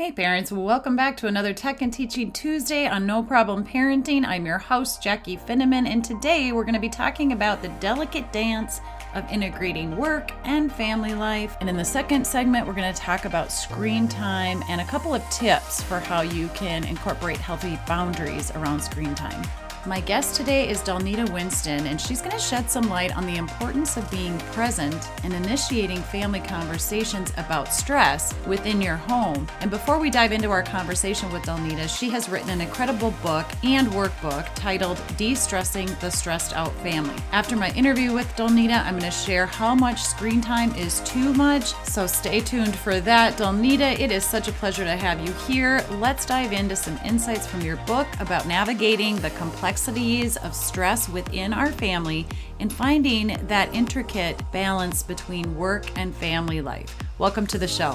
Hey, 0.00 0.12
parents, 0.12 0.50
welcome 0.50 0.96
back 0.96 1.18
to 1.18 1.26
another 1.26 1.52
Tech 1.52 1.82
and 1.82 1.92
Teaching 1.92 2.32
Tuesday 2.32 2.86
on 2.86 3.04
No 3.04 3.22
Problem 3.22 3.62
Parenting. 3.62 4.24
I'm 4.24 4.46
your 4.46 4.56
host, 4.56 5.02
Jackie 5.02 5.36
Finneman, 5.36 5.86
and 5.86 6.02
today 6.02 6.52
we're 6.52 6.64
going 6.64 6.72
to 6.72 6.80
be 6.80 6.88
talking 6.88 7.32
about 7.32 7.60
the 7.60 7.68
delicate 7.80 8.32
dance 8.32 8.80
of 9.14 9.30
integrating 9.30 9.94
work 9.98 10.32
and 10.44 10.72
family 10.72 11.12
life. 11.12 11.54
And 11.60 11.68
in 11.68 11.76
the 11.76 11.84
second 11.84 12.26
segment, 12.26 12.66
we're 12.66 12.72
going 12.72 12.90
to 12.90 12.98
talk 12.98 13.26
about 13.26 13.52
screen 13.52 14.08
time 14.08 14.64
and 14.70 14.80
a 14.80 14.86
couple 14.86 15.14
of 15.14 15.22
tips 15.28 15.82
for 15.82 16.00
how 16.00 16.22
you 16.22 16.48
can 16.54 16.84
incorporate 16.84 17.36
healthy 17.36 17.78
boundaries 17.86 18.50
around 18.52 18.80
screen 18.80 19.14
time. 19.14 19.42
My 19.86 20.00
guest 20.00 20.34
today 20.34 20.68
is 20.68 20.82
Dollnita 20.82 21.32
Winston, 21.32 21.86
and 21.86 21.98
she's 21.98 22.20
going 22.20 22.36
to 22.36 22.38
shed 22.38 22.70
some 22.70 22.90
light 22.90 23.16
on 23.16 23.24
the 23.24 23.36
importance 23.36 23.96
of 23.96 24.10
being 24.10 24.38
present 24.52 25.08
and 25.24 25.32
initiating 25.32 26.02
family 26.02 26.40
conversations 26.40 27.32
about 27.38 27.72
stress 27.72 28.34
within 28.46 28.82
your 28.82 28.96
home. 28.96 29.48
And 29.62 29.70
before 29.70 29.98
we 29.98 30.10
dive 30.10 30.32
into 30.32 30.50
our 30.50 30.62
conversation 30.62 31.32
with 31.32 31.44
Dollnita, 31.44 31.88
she 31.88 32.10
has 32.10 32.28
written 32.28 32.50
an 32.50 32.60
incredible 32.60 33.12
book 33.22 33.46
and 33.64 33.88
workbook 33.88 34.46
titled 34.54 35.00
De 35.16 35.34
Stressing 35.34 35.88
the 36.00 36.10
Stressed 36.10 36.52
Out 36.52 36.74
Family. 36.82 37.16
After 37.32 37.56
my 37.56 37.70
interview 37.72 38.12
with 38.12 38.28
Dollnita, 38.36 38.84
I'm 38.84 38.98
going 38.98 39.10
to 39.10 39.10
share 39.10 39.46
how 39.46 39.74
much 39.74 40.02
screen 40.02 40.42
time 40.42 40.74
is 40.74 41.00
too 41.00 41.32
much, 41.32 41.72
so 41.84 42.06
stay 42.06 42.40
tuned 42.40 42.76
for 42.76 43.00
that. 43.00 43.38
Dollnita, 43.38 43.98
it 43.98 44.12
is 44.12 44.26
such 44.26 44.46
a 44.46 44.52
pleasure 44.52 44.84
to 44.84 44.96
have 44.96 45.26
you 45.26 45.32
here. 45.48 45.82
Let's 45.92 46.26
dive 46.26 46.52
into 46.52 46.76
some 46.76 46.98
insights 47.02 47.46
from 47.46 47.62
your 47.62 47.76
book 47.86 48.06
about 48.20 48.46
navigating 48.46 49.16
the 49.16 49.30
complex 49.30 49.69
complexities 49.70 50.36
of 50.38 50.52
stress 50.52 51.08
within 51.08 51.52
our 51.52 51.70
family 51.70 52.26
and 52.58 52.72
finding 52.72 53.28
that 53.46 53.72
intricate 53.72 54.36
balance 54.50 55.04
between 55.04 55.56
work 55.56 55.86
and 55.96 56.12
family 56.16 56.60
life. 56.60 56.98
Welcome 57.18 57.46
to 57.46 57.56
the 57.56 57.68
show. 57.68 57.92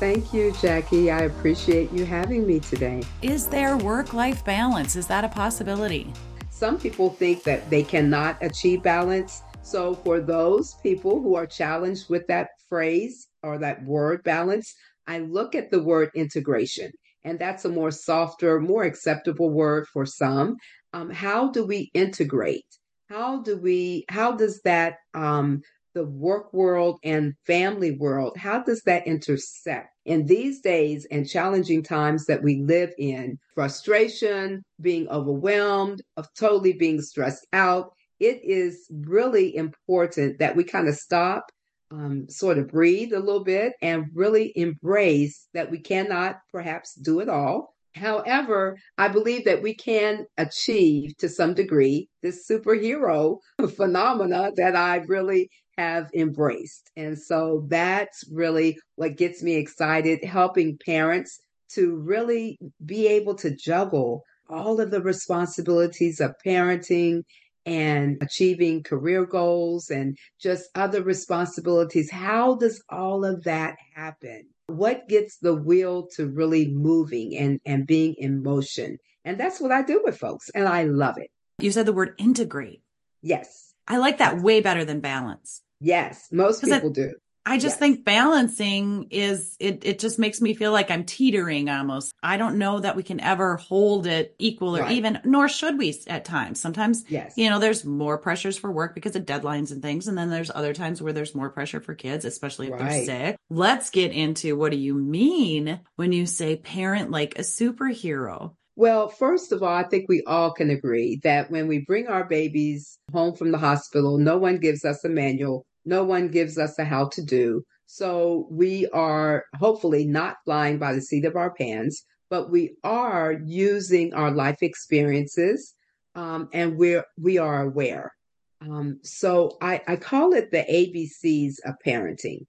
Thank 0.00 0.32
you, 0.32 0.52
Jackie. 0.52 1.10
I 1.10 1.24
appreciate 1.24 1.92
you 1.92 2.06
having 2.06 2.46
me 2.46 2.60
today. 2.60 3.02
Is 3.20 3.46
there 3.46 3.76
work 3.76 4.14
life 4.14 4.42
balance? 4.42 4.96
Is 4.96 5.06
that 5.08 5.22
a 5.22 5.28
possibility? 5.28 6.10
Some 6.48 6.80
people 6.80 7.10
think 7.10 7.42
that 7.42 7.68
they 7.68 7.82
cannot 7.82 8.38
achieve 8.40 8.82
balance. 8.82 9.42
So, 9.60 9.96
for 9.96 10.20
those 10.20 10.76
people 10.82 11.20
who 11.22 11.34
are 11.34 11.46
challenged 11.46 12.08
with 12.08 12.26
that 12.28 12.48
phrase 12.70 13.28
or 13.42 13.58
that 13.58 13.84
word 13.84 14.22
balance, 14.24 14.74
I 15.06 15.18
look 15.18 15.54
at 15.54 15.70
the 15.70 15.82
word 15.82 16.08
integration. 16.14 16.90
And 17.24 17.38
that's 17.38 17.66
a 17.66 17.68
more 17.68 17.90
softer, 17.90 18.58
more 18.60 18.84
acceptable 18.84 19.50
word 19.50 19.86
for 19.88 20.06
some 20.06 20.56
um, 20.92 21.10
how 21.10 21.50
do 21.50 21.64
we 21.64 21.90
integrate? 21.94 22.64
How 23.08 23.40
do 23.40 23.56
we, 23.56 24.04
how 24.08 24.32
does 24.32 24.60
that, 24.62 24.96
um, 25.14 25.62
the 25.94 26.04
work 26.04 26.52
world 26.52 26.98
and 27.02 27.34
family 27.46 27.92
world, 27.92 28.36
how 28.36 28.62
does 28.62 28.82
that 28.82 29.06
intersect? 29.06 29.88
In 30.04 30.26
these 30.26 30.60
days 30.60 31.06
and 31.10 31.28
challenging 31.28 31.82
times 31.82 32.26
that 32.26 32.42
we 32.42 32.62
live 32.62 32.92
in, 32.98 33.38
frustration, 33.54 34.62
being 34.80 35.08
overwhelmed, 35.08 36.02
of 36.16 36.28
totally 36.34 36.74
being 36.74 37.00
stressed 37.00 37.46
out, 37.52 37.92
it 38.20 38.40
is 38.44 38.86
really 38.90 39.56
important 39.56 40.38
that 40.38 40.54
we 40.54 40.64
kind 40.64 40.88
of 40.88 40.94
stop, 40.94 41.50
um, 41.90 42.28
sort 42.28 42.58
of 42.58 42.68
breathe 42.68 43.12
a 43.12 43.20
little 43.20 43.44
bit, 43.44 43.72
and 43.82 44.06
really 44.14 44.52
embrace 44.56 45.48
that 45.54 45.70
we 45.70 45.78
cannot 45.78 46.38
perhaps 46.52 46.94
do 46.94 47.20
it 47.20 47.28
all 47.28 47.74
However, 47.98 48.78
I 48.96 49.08
believe 49.08 49.44
that 49.44 49.62
we 49.62 49.74
can 49.74 50.26
achieve 50.36 51.16
to 51.18 51.28
some 51.28 51.54
degree 51.54 52.08
this 52.22 52.48
superhero 52.48 53.38
phenomena 53.76 54.50
that 54.56 54.76
I 54.76 54.96
really 55.06 55.50
have 55.76 56.10
embraced. 56.14 56.90
And 56.96 57.18
so 57.18 57.66
that's 57.68 58.24
really 58.32 58.78
what 58.96 59.16
gets 59.16 59.42
me 59.42 59.54
excited, 59.56 60.24
helping 60.24 60.78
parents 60.84 61.38
to 61.74 61.96
really 61.96 62.58
be 62.84 63.06
able 63.06 63.34
to 63.36 63.54
juggle 63.54 64.22
all 64.48 64.80
of 64.80 64.90
the 64.90 65.02
responsibilities 65.02 66.20
of 66.20 66.34
parenting 66.44 67.22
and 67.66 68.16
achieving 68.22 68.82
career 68.82 69.26
goals 69.26 69.90
and 69.90 70.16
just 70.40 70.70
other 70.74 71.02
responsibilities. 71.02 72.10
How 72.10 72.54
does 72.54 72.82
all 72.88 73.24
of 73.24 73.44
that 73.44 73.76
happen? 73.94 74.48
What 74.68 75.08
gets 75.08 75.38
the 75.38 75.54
wheel 75.54 76.08
to 76.16 76.28
really 76.28 76.68
moving 76.68 77.36
and, 77.36 77.60
and 77.66 77.86
being 77.86 78.14
in 78.18 78.42
motion. 78.42 78.98
And 79.24 79.38
that's 79.38 79.60
what 79.60 79.72
I 79.72 79.82
do 79.82 80.02
with 80.04 80.18
folks. 80.18 80.50
And 80.54 80.68
I 80.68 80.84
love 80.84 81.16
it. 81.18 81.30
You 81.58 81.72
said 81.72 81.86
the 81.86 81.92
word 81.92 82.14
integrate. 82.18 82.82
Yes. 83.22 83.74
I 83.88 83.96
like 83.96 84.18
that 84.18 84.40
way 84.40 84.60
better 84.60 84.84
than 84.84 85.00
balance. 85.00 85.62
Yes. 85.80 86.28
Most 86.30 86.62
people 86.62 86.90
do. 86.90 87.14
I 87.48 87.56
just 87.56 87.74
yes. 87.74 87.78
think 87.78 88.04
balancing 88.04 89.08
is 89.10 89.56
it 89.58 89.84
it 89.86 89.98
just 89.98 90.18
makes 90.18 90.42
me 90.42 90.52
feel 90.52 90.70
like 90.70 90.90
I'm 90.90 91.04
teetering 91.04 91.70
almost. 91.70 92.12
I 92.22 92.36
don't 92.36 92.58
know 92.58 92.78
that 92.80 92.94
we 92.94 93.02
can 93.02 93.20
ever 93.20 93.56
hold 93.56 94.06
it 94.06 94.36
equal 94.38 94.76
or 94.76 94.82
right. 94.82 94.92
even 94.92 95.20
nor 95.24 95.48
should 95.48 95.78
we 95.78 95.98
at 96.08 96.26
times. 96.26 96.60
Sometimes 96.60 97.04
yes. 97.08 97.32
you 97.38 97.48
know 97.48 97.58
there's 97.58 97.86
more 97.86 98.18
pressures 98.18 98.58
for 98.58 98.70
work 98.70 98.94
because 98.94 99.16
of 99.16 99.24
deadlines 99.24 99.72
and 99.72 99.80
things 99.80 100.08
and 100.08 100.18
then 100.18 100.28
there's 100.28 100.50
other 100.54 100.74
times 100.74 101.00
where 101.00 101.14
there's 101.14 101.34
more 101.34 101.48
pressure 101.48 101.80
for 101.80 101.94
kids 101.94 102.26
especially 102.26 102.66
if 102.66 102.74
right. 102.74 103.06
they're 103.06 103.30
sick. 103.30 103.36
Let's 103.48 103.88
get 103.88 104.12
into 104.12 104.54
what 104.54 104.70
do 104.70 104.78
you 104.78 104.94
mean 104.94 105.80
when 105.96 106.12
you 106.12 106.26
say 106.26 106.56
parent 106.56 107.10
like 107.10 107.38
a 107.38 107.42
superhero? 107.42 108.52
Well, 108.76 109.08
first 109.08 109.50
of 109.50 109.62
all, 109.64 109.74
I 109.74 109.82
think 109.82 110.04
we 110.08 110.22
all 110.24 110.52
can 110.52 110.70
agree 110.70 111.18
that 111.24 111.50
when 111.50 111.66
we 111.66 111.80
bring 111.80 112.06
our 112.06 112.22
babies 112.24 112.96
home 113.12 113.34
from 113.34 113.50
the 113.50 113.58
hospital, 113.58 114.18
no 114.18 114.38
one 114.38 114.58
gives 114.58 114.84
us 114.84 115.02
a 115.04 115.08
manual 115.08 115.66
no 115.88 116.04
one 116.04 116.28
gives 116.28 116.58
us 116.58 116.78
a 116.78 116.84
how 116.84 117.08
to 117.08 117.22
do. 117.22 117.64
So 117.86 118.46
we 118.50 118.86
are 118.88 119.44
hopefully 119.58 120.04
not 120.04 120.36
flying 120.44 120.78
by 120.78 120.92
the 120.92 121.00
seat 121.00 121.24
of 121.24 121.36
our 121.36 121.54
pants, 121.54 122.04
but 122.28 122.50
we 122.50 122.76
are 122.84 123.32
using 123.32 124.12
our 124.12 124.30
life 124.30 124.58
experiences 124.62 125.74
um, 126.14 126.50
and 126.52 126.76
we're, 126.76 127.04
we 127.18 127.38
are 127.38 127.62
aware. 127.62 128.12
Um, 128.60 129.00
so 129.02 129.56
I, 129.62 129.80
I 129.88 129.96
call 129.96 130.34
it 130.34 130.50
the 130.50 130.66
ABCs 130.70 131.54
of 131.64 131.76
parenting. 131.84 132.44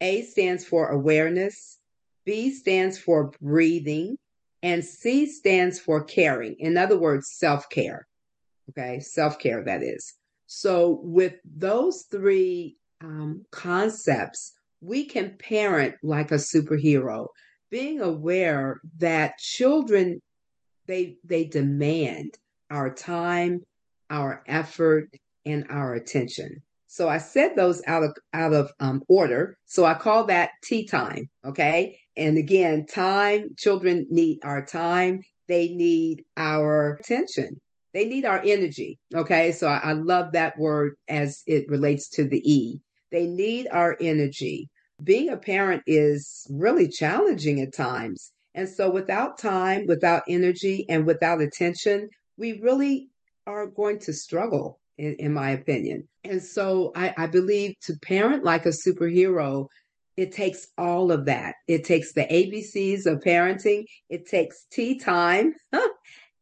A 0.00 0.22
stands 0.22 0.64
for 0.66 0.88
awareness, 0.88 1.78
B 2.26 2.50
stands 2.50 2.98
for 2.98 3.30
breathing, 3.40 4.18
and 4.62 4.84
C 4.84 5.26
stands 5.26 5.78
for 5.78 6.04
caring. 6.04 6.56
In 6.58 6.76
other 6.76 6.98
words, 6.98 7.30
self 7.30 7.68
care. 7.70 8.06
Okay, 8.70 9.00
self 9.00 9.38
care, 9.38 9.64
that 9.64 9.82
is. 9.82 10.14
So, 10.46 11.00
with 11.02 11.34
those 11.44 12.04
three 12.10 12.76
um, 13.00 13.44
concepts, 13.50 14.52
we 14.80 15.04
can 15.04 15.36
parent 15.38 15.94
like 16.02 16.30
a 16.30 16.34
superhero, 16.34 17.28
being 17.70 18.00
aware 18.00 18.80
that 18.98 19.38
children 19.38 20.20
they 20.86 21.16
they 21.24 21.44
demand 21.44 22.36
our 22.70 22.92
time, 22.92 23.62
our 24.10 24.42
effort, 24.46 25.08
and 25.46 25.66
our 25.70 25.94
attention. 25.94 26.62
So 26.86 27.08
I 27.08 27.18
said 27.18 27.56
those 27.56 27.82
out 27.86 28.04
of 28.04 28.16
out 28.32 28.52
of 28.52 28.70
um, 28.78 29.02
order. 29.08 29.56
So 29.66 29.84
I 29.84 29.94
call 29.94 30.26
that 30.26 30.50
tea 30.62 30.86
time. 30.86 31.28
Okay. 31.44 31.98
And 32.16 32.38
again, 32.38 32.86
time. 32.86 33.48
Children 33.58 34.06
need 34.10 34.38
our 34.44 34.64
time. 34.64 35.22
They 35.48 35.68
need 35.68 36.24
our 36.36 36.98
attention. 37.00 37.60
They 37.94 38.04
need 38.04 38.24
our 38.24 38.42
energy. 38.44 38.98
Okay. 39.14 39.52
So 39.52 39.68
I, 39.68 39.78
I 39.78 39.92
love 39.92 40.32
that 40.32 40.58
word 40.58 40.96
as 41.08 41.42
it 41.46 41.68
relates 41.68 42.08
to 42.10 42.24
the 42.28 42.42
E. 42.50 42.80
They 43.12 43.26
need 43.26 43.68
our 43.70 43.96
energy. 44.00 44.68
Being 45.02 45.30
a 45.30 45.36
parent 45.36 45.82
is 45.86 46.46
really 46.50 46.88
challenging 46.88 47.60
at 47.60 47.72
times. 47.72 48.32
And 48.54 48.68
so 48.68 48.90
without 48.90 49.38
time, 49.38 49.86
without 49.86 50.22
energy, 50.28 50.86
and 50.88 51.06
without 51.06 51.40
attention, 51.40 52.08
we 52.36 52.60
really 52.60 53.08
are 53.46 53.66
going 53.66 53.98
to 54.00 54.12
struggle, 54.12 54.80
in, 54.98 55.14
in 55.18 55.32
my 55.32 55.50
opinion. 55.50 56.08
And 56.24 56.42
so 56.42 56.92
I, 56.94 57.14
I 57.16 57.26
believe 57.26 57.74
to 57.82 57.94
parent 58.02 58.44
like 58.44 58.66
a 58.66 58.70
superhero, 58.70 59.66
it 60.16 60.32
takes 60.32 60.68
all 60.78 61.10
of 61.10 61.26
that. 61.26 61.56
It 61.66 61.84
takes 61.84 62.12
the 62.12 62.22
ABCs 62.22 63.06
of 63.06 63.20
parenting. 63.20 63.84
It 64.08 64.26
takes 64.26 64.66
tea 64.70 64.98
time 64.98 65.54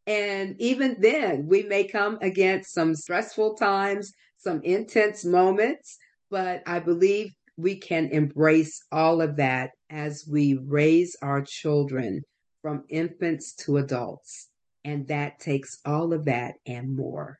And 0.05 0.55
even 0.59 0.97
then, 0.99 1.47
we 1.47 1.63
may 1.63 1.85
come 1.85 2.17
against 2.21 2.73
some 2.73 2.95
stressful 2.95 3.55
times, 3.55 4.11
some 4.37 4.61
intense 4.63 5.23
moments, 5.23 5.97
but 6.29 6.61
I 6.65 6.79
believe 6.79 7.31
we 7.57 7.77
can 7.77 8.09
embrace 8.09 8.81
all 8.91 9.21
of 9.21 9.37
that 9.37 9.71
as 9.89 10.25
we 10.29 10.59
raise 10.65 11.15
our 11.21 11.41
children 11.41 12.21
from 12.61 12.83
infants 12.89 13.53
to 13.53 13.77
adults. 13.77 14.49
And 14.83 15.07
that 15.07 15.39
takes 15.39 15.77
all 15.85 16.13
of 16.13 16.25
that 16.25 16.55
and 16.65 16.95
more. 16.95 17.39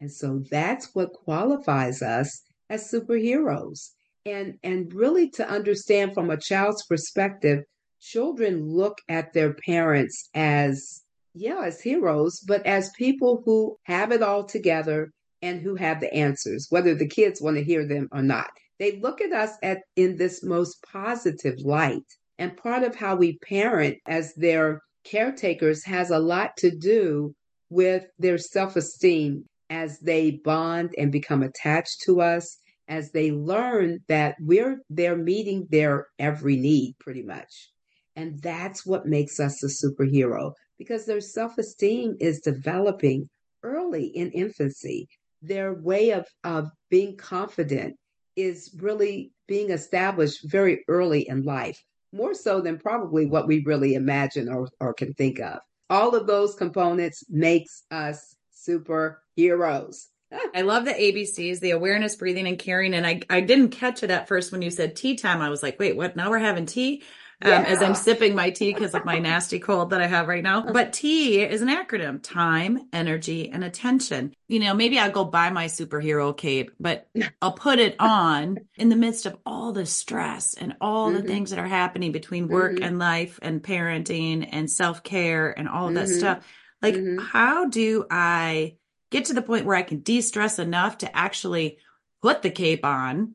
And 0.00 0.12
so 0.12 0.42
that's 0.50 0.94
what 0.94 1.12
qualifies 1.12 2.02
us 2.02 2.42
as 2.68 2.90
superheroes. 2.90 3.90
And, 4.24 4.58
and 4.62 4.92
really 4.92 5.30
to 5.30 5.48
understand 5.48 6.14
from 6.14 6.30
a 6.30 6.36
child's 6.36 6.84
perspective, 6.86 7.64
children 8.00 8.68
look 8.68 8.98
at 9.08 9.32
their 9.32 9.54
parents 9.54 10.28
as 10.34 11.02
yeah, 11.36 11.62
as 11.64 11.80
heroes, 11.80 12.40
but 12.40 12.64
as 12.66 12.90
people 12.96 13.42
who 13.44 13.76
have 13.84 14.10
it 14.10 14.22
all 14.22 14.44
together 14.44 15.10
and 15.42 15.60
who 15.60 15.74
have 15.76 16.00
the 16.00 16.12
answers, 16.12 16.66
whether 16.70 16.94
the 16.94 17.06
kids 17.06 17.40
want 17.40 17.56
to 17.56 17.64
hear 17.64 17.86
them 17.86 18.08
or 18.10 18.22
not. 18.22 18.48
They 18.78 18.98
look 19.00 19.20
at 19.20 19.32
us 19.32 19.52
at 19.62 19.82
in 19.96 20.16
this 20.16 20.42
most 20.42 20.82
positive 20.90 21.58
light. 21.60 22.04
And 22.38 22.56
part 22.56 22.82
of 22.82 22.94
how 22.94 23.16
we 23.16 23.38
parent 23.38 23.98
as 24.06 24.34
their 24.34 24.82
caretakers 25.04 25.84
has 25.84 26.10
a 26.10 26.18
lot 26.18 26.56
to 26.58 26.70
do 26.70 27.34
with 27.70 28.04
their 28.18 28.38
self 28.38 28.76
esteem 28.76 29.44
as 29.70 29.98
they 30.00 30.32
bond 30.44 30.94
and 30.98 31.10
become 31.10 31.42
attached 31.42 32.02
to 32.06 32.20
us, 32.20 32.58
as 32.88 33.10
they 33.10 33.32
learn 33.32 34.00
that 34.08 34.36
we're 34.40 34.78
they're 34.90 35.16
meeting 35.16 35.66
their 35.70 36.06
every 36.18 36.56
need 36.56 36.94
pretty 36.98 37.22
much. 37.22 37.70
And 38.16 38.40
that's 38.40 38.86
what 38.86 39.06
makes 39.06 39.38
us 39.38 39.62
a 39.62 39.66
superhero 39.66 40.52
because 40.78 41.04
their 41.04 41.20
self 41.20 41.58
esteem 41.58 42.16
is 42.18 42.40
developing 42.40 43.28
early 43.62 44.06
in 44.06 44.30
infancy. 44.32 45.08
Their 45.42 45.74
way 45.74 46.10
of, 46.10 46.26
of 46.42 46.70
being 46.90 47.16
confident 47.16 47.96
is 48.34 48.74
really 48.78 49.32
being 49.46 49.70
established 49.70 50.50
very 50.50 50.84
early 50.88 51.28
in 51.28 51.42
life, 51.42 51.82
more 52.12 52.34
so 52.34 52.60
than 52.60 52.78
probably 52.78 53.26
what 53.26 53.46
we 53.46 53.62
really 53.64 53.94
imagine 53.94 54.48
or, 54.48 54.68
or 54.80 54.94
can 54.94 55.12
think 55.14 55.38
of. 55.38 55.58
All 55.88 56.14
of 56.16 56.26
those 56.26 56.54
components 56.54 57.24
makes 57.28 57.84
us 57.90 58.34
superheroes. 58.52 60.06
I 60.54 60.62
love 60.62 60.84
the 60.84 60.92
ABCs, 60.92 61.60
the 61.60 61.70
awareness, 61.70 62.16
breathing, 62.16 62.48
and 62.48 62.58
caring. 62.58 62.94
And 62.94 63.06
I, 63.06 63.20
I 63.30 63.40
didn't 63.40 63.68
catch 63.68 64.02
it 64.02 64.10
at 64.10 64.26
first 64.26 64.50
when 64.50 64.60
you 64.60 64.70
said 64.70 64.96
tea 64.96 65.14
time. 65.14 65.40
I 65.40 65.50
was 65.50 65.62
like, 65.62 65.78
wait, 65.78 65.96
what? 65.96 66.16
Now 66.16 66.30
we're 66.30 66.38
having 66.38 66.66
tea? 66.66 67.04
Um, 67.42 67.50
yeah. 67.50 67.62
as 67.62 67.82
I'm 67.82 67.94
sipping 67.94 68.34
my 68.34 68.50
tea 68.50 68.72
because 68.72 68.94
of 68.94 69.04
my 69.04 69.18
nasty 69.18 69.58
cold 69.58 69.90
that 69.90 70.00
I 70.00 70.06
have 70.06 70.26
right 70.26 70.42
now. 70.42 70.62
But 70.62 70.94
T 70.94 71.42
is 71.42 71.60
an 71.60 71.68
acronym 71.68 72.22
time, 72.22 72.88
energy, 72.94 73.50
and 73.50 73.62
attention. 73.62 74.34
You 74.48 74.60
know, 74.60 74.72
maybe 74.72 74.98
I'll 74.98 75.10
go 75.10 75.24
buy 75.24 75.50
my 75.50 75.66
superhero 75.66 76.34
cape, 76.34 76.70
but 76.80 77.08
I'll 77.42 77.52
put 77.52 77.78
it 77.78 77.96
on 77.98 78.60
in 78.76 78.88
the 78.88 78.96
midst 78.96 79.26
of 79.26 79.36
all 79.44 79.72
the 79.72 79.84
stress 79.84 80.54
and 80.54 80.76
all 80.80 81.10
mm-hmm. 81.10 81.20
the 81.20 81.28
things 81.28 81.50
that 81.50 81.58
are 81.58 81.66
happening 81.66 82.12
between 82.12 82.48
work 82.48 82.76
mm-hmm. 82.76 82.84
and 82.84 82.98
life 82.98 83.38
and 83.42 83.62
parenting 83.62 84.48
and 84.50 84.70
self 84.70 85.02
care 85.02 85.50
and 85.50 85.68
all 85.68 85.88
of 85.88 85.94
that 85.94 86.06
mm-hmm. 86.06 86.18
stuff. 86.18 86.46
Like, 86.80 86.94
mm-hmm. 86.94 87.18
how 87.18 87.68
do 87.68 88.06
I 88.10 88.76
get 89.10 89.26
to 89.26 89.34
the 89.34 89.42
point 89.42 89.66
where 89.66 89.76
I 89.76 89.82
can 89.82 90.00
de 90.00 90.22
stress 90.22 90.58
enough 90.58 90.98
to 90.98 91.16
actually 91.16 91.78
put 92.22 92.40
the 92.40 92.50
cape 92.50 92.84
on 92.84 93.34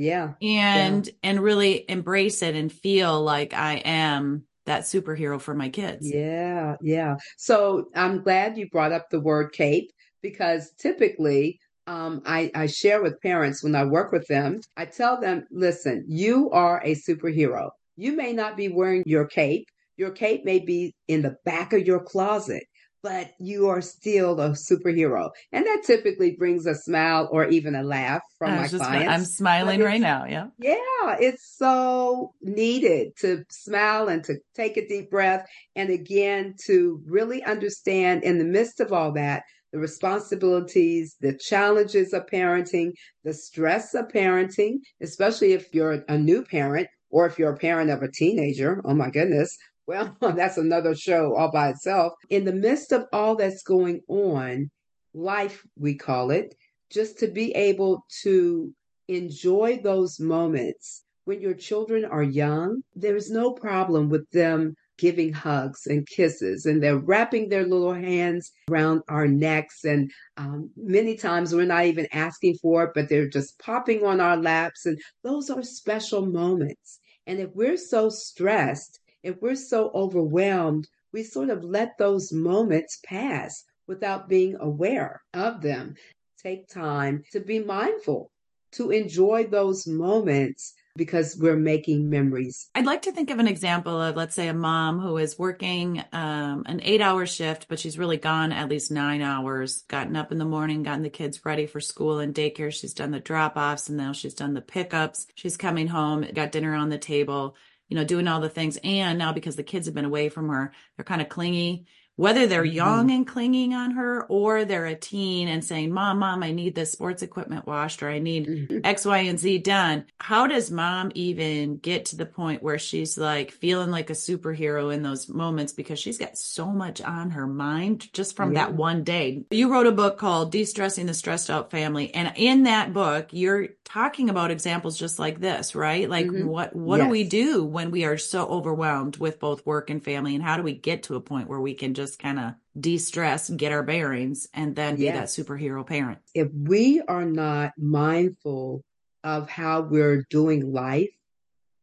yeah. 0.00 0.32
And 0.40 1.06
yeah. 1.06 1.12
and 1.22 1.40
really 1.40 1.84
embrace 1.88 2.42
it 2.42 2.54
and 2.54 2.72
feel 2.72 3.22
like 3.22 3.52
I 3.52 3.74
am 3.84 4.44
that 4.66 4.82
superhero 4.82 5.40
for 5.40 5.54
my 5.54 5.68
kids. 5.68 6.10
Yeah, 6.10 6.76
yeah. 6.80 7.16
So 7.36 7.86
I'm 7.94 8.22
glad 8.22 8.56
you 8.56 8.68
brought 8.70 8.92
up 8.92 9.10
the 9.10 9.20
word 9.20 9.52
cape 9.52 9.90
because 10.22 10.72
typically 10.78 11.58
um, 11.86 12.22
I, 12.24 12.50
I 12.54 12.66
share 12.66 13.02
with 13.02 13.20
parents 13.20 13.62
when 13.62 13.74
I 13.74 13.84
work 13.84 14.12
with 14.12 14.26
them, 14.28 14.60
I 14.76 14.84
tell 14.86 15.20
them, 15.20 15.44
listen, 15.50 16.04
you 16.06 16.50
are 16.50 16.80
a 16.84 16.94
superhero. 16.94 17.70
You 17.96 18.16
may 18.16 18.32
not 18.32 18.56
be 18.56 18.68
wearing 18.68 19.02
your 19.06 19.26
cape. 19.26 19.66
Your 19.96 20.10
cape 20.10 20.44
may 20.44 20.60
be 20.60 20.94
in 21.08 21.22
the 21.22 21.36
back 21.44 21.72
of 21.72 21.86
your 21.86 22.00
closet 22.00 22.62
but 23.02 23.32
you 23.38 23.68
are 23.68 23.80
still 23.80 24.40
a 24.40 24.50
superhero. 24.50 25.30
And 25.52 25.64
that 25.66 25.82
typically 25.84 26.36
brings 26.36 26.66
a 26.66 26.74
smile 26.74 27.28
or 27.30 27.46
even 27.46 27.74
a 27.74 27.82
laugh 27.82 28.22
from 28.38 28.56
my 28.56 28.68
clients. 28.68 29.12
I'm 29.12 29.24
smiling 29.24 29.80
right 29.80 30.00
now. 30.00 30.24
Yeah. 30.26 30.46
Yeah. 30.58 31.16
It's 31.18 31.56
so 31.56 32.34
needed 32.42 33.16
to 33.20 33.44
smile 33.50 34.08
and 34.08 34.22
to 34.24 34.36
take 34.54 34.76
a 34.76 34.86
deep 34.86 35.10
breath. 35.10 35.46
And 35.74 35.90
again, 35.90 36.54
to 36.66 37.00
really 37.06 37.42
understand 37.42 38.22
in 38.22 38.38
the 38.38 38.44
midst 38.44 38.80
of 38.80 38.92
all 38.92 39.12
that, 39.12 39.42
the 39.72 39.78
responsibilities, 39.78 41.16
the 41.20 41.38
challenges 41.38 42.12
of 42.12 42.26
parenting, 42.26 42.90
the 43.24 43.32
stress 43.32 43.94
of 43.94 44.08
parenting, 44.08 44.78
especially 45.00 45.52
if 45.52 45.72
you're 45.72 46.04
a 46.08 46.18
new 46.18 46.44
parent 46.44 46.88
or 47.08 47.26
if 47.26 47.38
you're 47.38 47.54
a 47.54 47.56
parent 47.56 47.88
of 47.90 48.02
a 48.02 48.10
teenager. 48.10 48.82
Oh 48.84 48.94
my 48.94 49.10
goodness 49.10 49.56
well, 49.86 50.16
that's 50.20 50.58
another 50.58 50.94
show 50.94 51.34
all 51.34 51.50
by 51.50 51.70
itself. 51.70 52.12
In 52.28 52.44
the 52.44 52.52
midst 52.52 52.92
of 52.92 53.06
all 53.12 53.36
that's 53.36 53.62
going 53.62 54.00
on, 54.08 54.70
life, 55.14 55.64
we 55.76 55.94
call 55.94 56.30
it, 56.30 56.54
just 56.90 57.18
to 57.18 57.28
be 57.28 57.52
able 57.52 58.04
to 58.22 58.72
enjoy 59.08 59.80
those 59.82 60.20
moments 60.20 61.04
when 61.24 61.40
your 61.40 61.54
children 61.54 62.04
are 62.04 62.22
young, 62.22 62.82
there's 62.94 63.30
no 63.30 63.52
problem 63.52 64.08
with 64.08 64.28
them 64.30 64.74
giving 65.00 65.32
hugs 65.32 65.86
and 65.86 66.06
kisses 66.06 66.66
and 66.66 66.82
they're 66.82 66.98
wrapping 66.98 67.48
their 67.48 67.64
little 67.64 67.94
hands 67.94 68.52
around 68.70 69.00
our 69.08 69.26
necks 69.26 69.84
and 69.84 70.10
um, 70.36 70.70
many 70.76 71.16
times 71.16 71.54
we're 71.54 71.64
not 71.64 71.86
even 71.86 72.06
asking 72.12 72.54
for 72.60 72.84
it 72.84 72.90
but 72.94 73.08
they're 73.08 73.28
just 73.28 73.58
popping 73.58 74.04
on 74.04 74.20
our 74.20 74.36
laps 74.36 74.84
and 74.84 74.98
those 75.24 75.48
are 75.48 75.62
special 75.62 76.26
moments 76.26 76.98
and 77.26 77.38
if 77.38 77.48
we're 77.54 77.78
so 77.78 78.10
stressed 78.10 79.00
if 79.22 79.40
we're 79.40 79.54
so 79.54 79.90
overwhelmed, 79.94 80.88
we 81.12 81.22
sort 81.22 81.50
of 81.50 81.64
let 81.64 81.98
those 81.98 82.32
moments 82.32 83.00
pass 83.04 83.64
without 83.86 84.28
being 84.28 84.56
aware 84.60 85.22
of 85.34 85.60
them. 85.60 85.96
Take 86.42 86.68
time 86.68 87.24
to 87.32 87.40
be 87.40 87.58
mindful, 87.58 88.30
to 88.72 88.90
enjoy 88.90 89.46
those 89.46 89.86
moments 89.86 90.74
because 90.96 91.36
we're 91.38 91.56
making 91.56 92.10
memories. 92.10 92.68
I'd 92.74 92.86
like 92.86 93.02
to 93.02 93.12
think 93.12 93.30
of 93.30 93.38
an 93.38 93.46
example 93.48 94.00
of, 94.00 94.16
let's 94.16 94.34
say, 94.34 94.48
a 94.48 94.54
mom 94.54 95.00
who 95.00 95.18
is 95.18 95.38
working 95.38 96.02
um, 96.12 96.64
an 96.66 96.80
eight 96.82 97.00
hour 97.00 97.26
shift, 97.26 97.66
but 97.68 97.78
she's 97.78 97.98
really 97.98 98.16
gone 98.16 98.52
at 98.52 98.68
least 98.68 98.90
nine 98.90 99.22
hours, 99.22 99.84
gotten 99.88 100.16
up 100.16 100.32
in 100.32 100.38
the 100.38 100.44
morning, 100.44 100.82
gotten 100.82 101.02
the 101.02 101.10
kids 101.10 101.44
ready 101.44 101.66
for 101.66 101.80
school 101.80 102.18
and 102.18 102.34
daycare. 102.34 102.72
She's 102.72 102.94
done 102.94 103.12
the 103.12 103.20
drop 103.20 103.56
offs 103.56 103.88
and 103.88 103.98
now 103.98 104.12
she's 104.12 104.34
done 104.34 104.54
the 104.54 104.60
pickups. 104.60 105.26
She's 105.34 105.56
coming 105.56 105.88
home, 105.88 106.26
got 106.34 106.52
dinner 106.52 106.74
on 106.74 106.88
the 106.88 106.98
table 106.98 107.54
you 107.90 107.96
know, 107.96 108.04
doing 108.04 108.26
all 108.26 108.40
the 108.40 108.48
things. 108.48 108.78
And 108.82 109.18
now 109.18 109.32
because 109.32 109.56
the 109.56 109.62
kids 109.62 109.86
have 109.86 109.94
been 109.94 110.06
away 110.06 110.30
from 110.30 110.48
her, 110.48 110.72
they're 110.96 111.04
kind 111.04 111.20
of 111.20 111.28
clingy 111.28 111.86
whether 112.20 112.46
they're 112.46 112.64
mm-hmm. 112.64 112.76
young 112.76 113.10
and 113.10 113.26
clinging 113.26 113.72
on 113.72 113.92
her 113.92 114.26
or 114.28 114.66
they're 114.66 114.84
a 114.84 114.94
teen 114.94 115.48
and 115.48 115.64
saying, 115.64 115.90
Mom, 115.90 116.18
Mom, 116.18 116.42
I 116.42 116.52
need 116.52 116.74
this 116.74 116.92
sports 116.92 117.22
equipment 117.22 117.66
washed 117.66 118.02
or 118.02 118.10
I 118.10 118.18
need 118.18 118.46
mm-hmm. 118.46 118.78
X, 118.84 119.06
Y, 119.06 119.20
and 119.20 119.40
Z 119.40 119.56
done. 119.60 120.04
How 120.18 120.46
does 120.46 120.70
mom 120.70 121.12
even 121.14 121.78
get 121.78 122.04
to 122.06 122.16
the 122.16 122.26
point 122.26 122.62
where 122.62 122.78
she's 122.78 123.16
like 123.16 123.52
feeling 123.52 123.90
like 123.90 124.10
a 124.10 124.12
superhero 124.12 124.92
in 124.92 125.02
those 125.02 125.30
moments 125.30 125.72
because 125.72 125.98
she's 125.98 126.18
got 126.18 126.36
so 126.36 126.66
much 126.66 127.00
on 127.00 127.30
her 127.30 127.46
mind 127.46 128.12
just 128.12 128.36
from 128.36 128.52
yeah. 128.52 128.66
that 128.66 128.74
one 128.74 129.02
day? 129.02 129.44
You 129.50 129.72
wrote 129.72 129.86
a 129.86 129.92
book 129.92 130.18
called 130.18 130.52
De 130.52 130.66
Stressing 130.66 131.06
the 131.06 131.14
Stressed 131.14 131.48
Out 131.48 131.70
Family. 131.70 132.12
And 132.14 132.34
in 132.36 132.64
that 132.64 132.92
book, 132.92 133.28
you're 133.30 133.68
talking 133.84 134.28
about 134.28 134.50
examples 134.50 134.98
just 134.98 135.18
like 135.18 135.40
this, 135.40 135.74
right? 135.74 136.08
Like 136.08 136.26
mm-hmm. 136.26 136.46
what 136.46 136.76
what 136.76 136.98
yes. 136.98 137.06
do 137.06 137.10
we 137.10 137.24
do 137.24 137.64
when 137.64 137.90
we 137.90 138.04
are 138.04 138.18
so 138.18 138.46
overwhelmed 138.46 139.16
with 139.16 139.40
both 139.40 139.64
work 139.64 139.88
and 139.88 140.04
family? 140.04 140.34
And 140.34 140.44
how 140.44 140.58
do 140.58 140.62
we 140.62 140.74
get 140.74 141.04
to 141.04 141.16
a 141.16 141.20
point 141.20 141.48
where 141.48 141.60
we 141.60 141.72
can 141.72 141.94
just 141.94 142.09
just 142.10 142.20
kind 142.20 142.38
of 142.40 142.54
de-stress, 142.78 143.48
and 143.48 143.58
get 143.58 143.72
our 143.72 143.82
bearings, 143.82 144.48
and 144.52 144.74
then 144.74 144.96
be 144.96 145.06
that 145.06 145.24
superhero 145.24 145.86
parent. 145.86 146.18
If 146.34 146.48
we 146.52 147.00
are 147.06 147.24
not 147.24 147.72
mindful 147.78 148.82
of 149.22 149.48
how 149.48 149.82
we're 149.82 150.24
doing 150.30 150.72
life, 150.72 151.10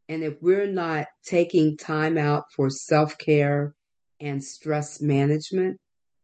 and 0.10 0.24
if 0.24 0.36
we're 0.42 0.68
not 0.68 1.08
taking 1.26 1.78
time 1.78 2.18
out 2.18 2.46
for 2.56 2.70
self-care 2.70 3.74
and 4.20 4.44
stress 4.44 5.02
management, 5.02 5.78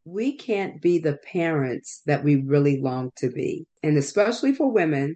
we 0.06 0.36
can't 0.36 0.82
be 0.82 1.00
the 1.00 1.18
parents 1.32 2.02
that 2.06 2.24
we 2.24 2.36
really 2.36 2.82
long 2.82 3.12
to 3.18 3.30
be. 3.30 3.66
And 3.84 3.98
especially 3.98 4.54
for 4.54 4.72
women, 4.72 5.16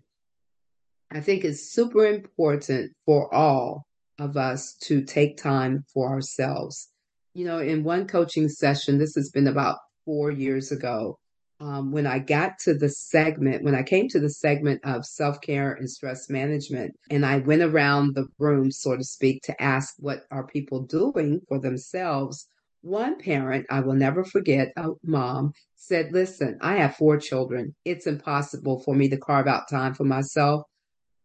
I 1.12 1.22
think 1.22 1.44
it's 1.44 1.72
super 1.72 2.06
important 2.06 2.92
for 3.06 3.34
all 3.34 3.86
of 4.20 4.38
us 4.38 4.76
to 4.84 5.04
take 5.04 5.38
time 5.38 5.86
for 5.94 6.10
ourselves 6.10 6.90
you 7.38 7.46
know, 7.46 7.60
in 7.60 7.84
one 7.84 8.08
coaching 8.08 8.50
session, 8.50 8.98
this 8.98 9.14
has 9.14 9.30
been 9.30 9.46
about 9.46 9.78
four 10.06 10.32
years 10.32 10.72
ago, 10.72 11.20
um, 11.60 11.92
when 11.92 12.08
I 12.08 12.18
got 12.18 12.58
to 12.62 12.74
the 12.74 12.90
segment, 12.90 13.64
when 13.64 13.76
I 13.76 13.84
came 13.84 14.08
to 14.10 14.20
the 14.20 14.32
segment 14.32 14.82
of 14.84 15.06
self 15.06 15.40
care 15.42 15.74
and 15.74 15.88
stress 15.88 16.32
management, 16.32 16.96
and 17.12 17.24
I 17.24 17.38
went 17.38 17.62
around 17.62 18.16
the 18.16 18.26
room, 18.40 18.72
so 18.72 18.98
to 18.98 19.04
speak, 19.04 19.44
to 19.44 19.62
ask 19.62 19.94
what 20.00 20.22
are 20.32 20.48
people 20.48 20.82
doing 20.82 21.42
for 21.48 21.60
themselves. 21.60 22.48
One 22.82 23.20
parent, 23.20 23.68
I 23.70 23.82
will 23.82 23.94
never 23.94 24.24
forget, 24.24 24.70
a 24.76 24.90
mom, 25.04 25.52
said, 25.76 26.14
Listen, 26.14 26.58
I 26.60 26.78
have 26.78 26.96
four 26.96 27.18
children. 27.20 27.76
It's 27.86 28.08
impossible 28.08 28.82
for 28.84 28.96
me 28.96 29.10
to 29.10 29.18
carve 29.18 29.46
out 29.46 29.70
time 29.70 29.94
for 29.94 30.06
myself. 30.06 30.64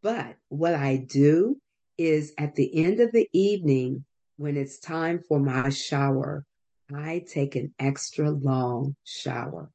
But 0.02 0.36
what 0.50 0.74
I 0.74 1.06
do 1.08 1.56
is 1.96 2.34
at 2.36 2.54
the 2.54 2.84
end 2.84 3.00
of 3.00 3.12
the 3.12 3.26
evening, 3.32 4.04
when 4.36 4.56
it's 4.56 4.78
time 4.78 5.20
for 5.28 5.38
my 5.38 5.68
shower, 5.70 6.44
I 6.94 7.24
take 7.26 7.56
an 7.56 7.74
extra 7.78 8.30
long 8.30 8.96
shower. 9.04 9.70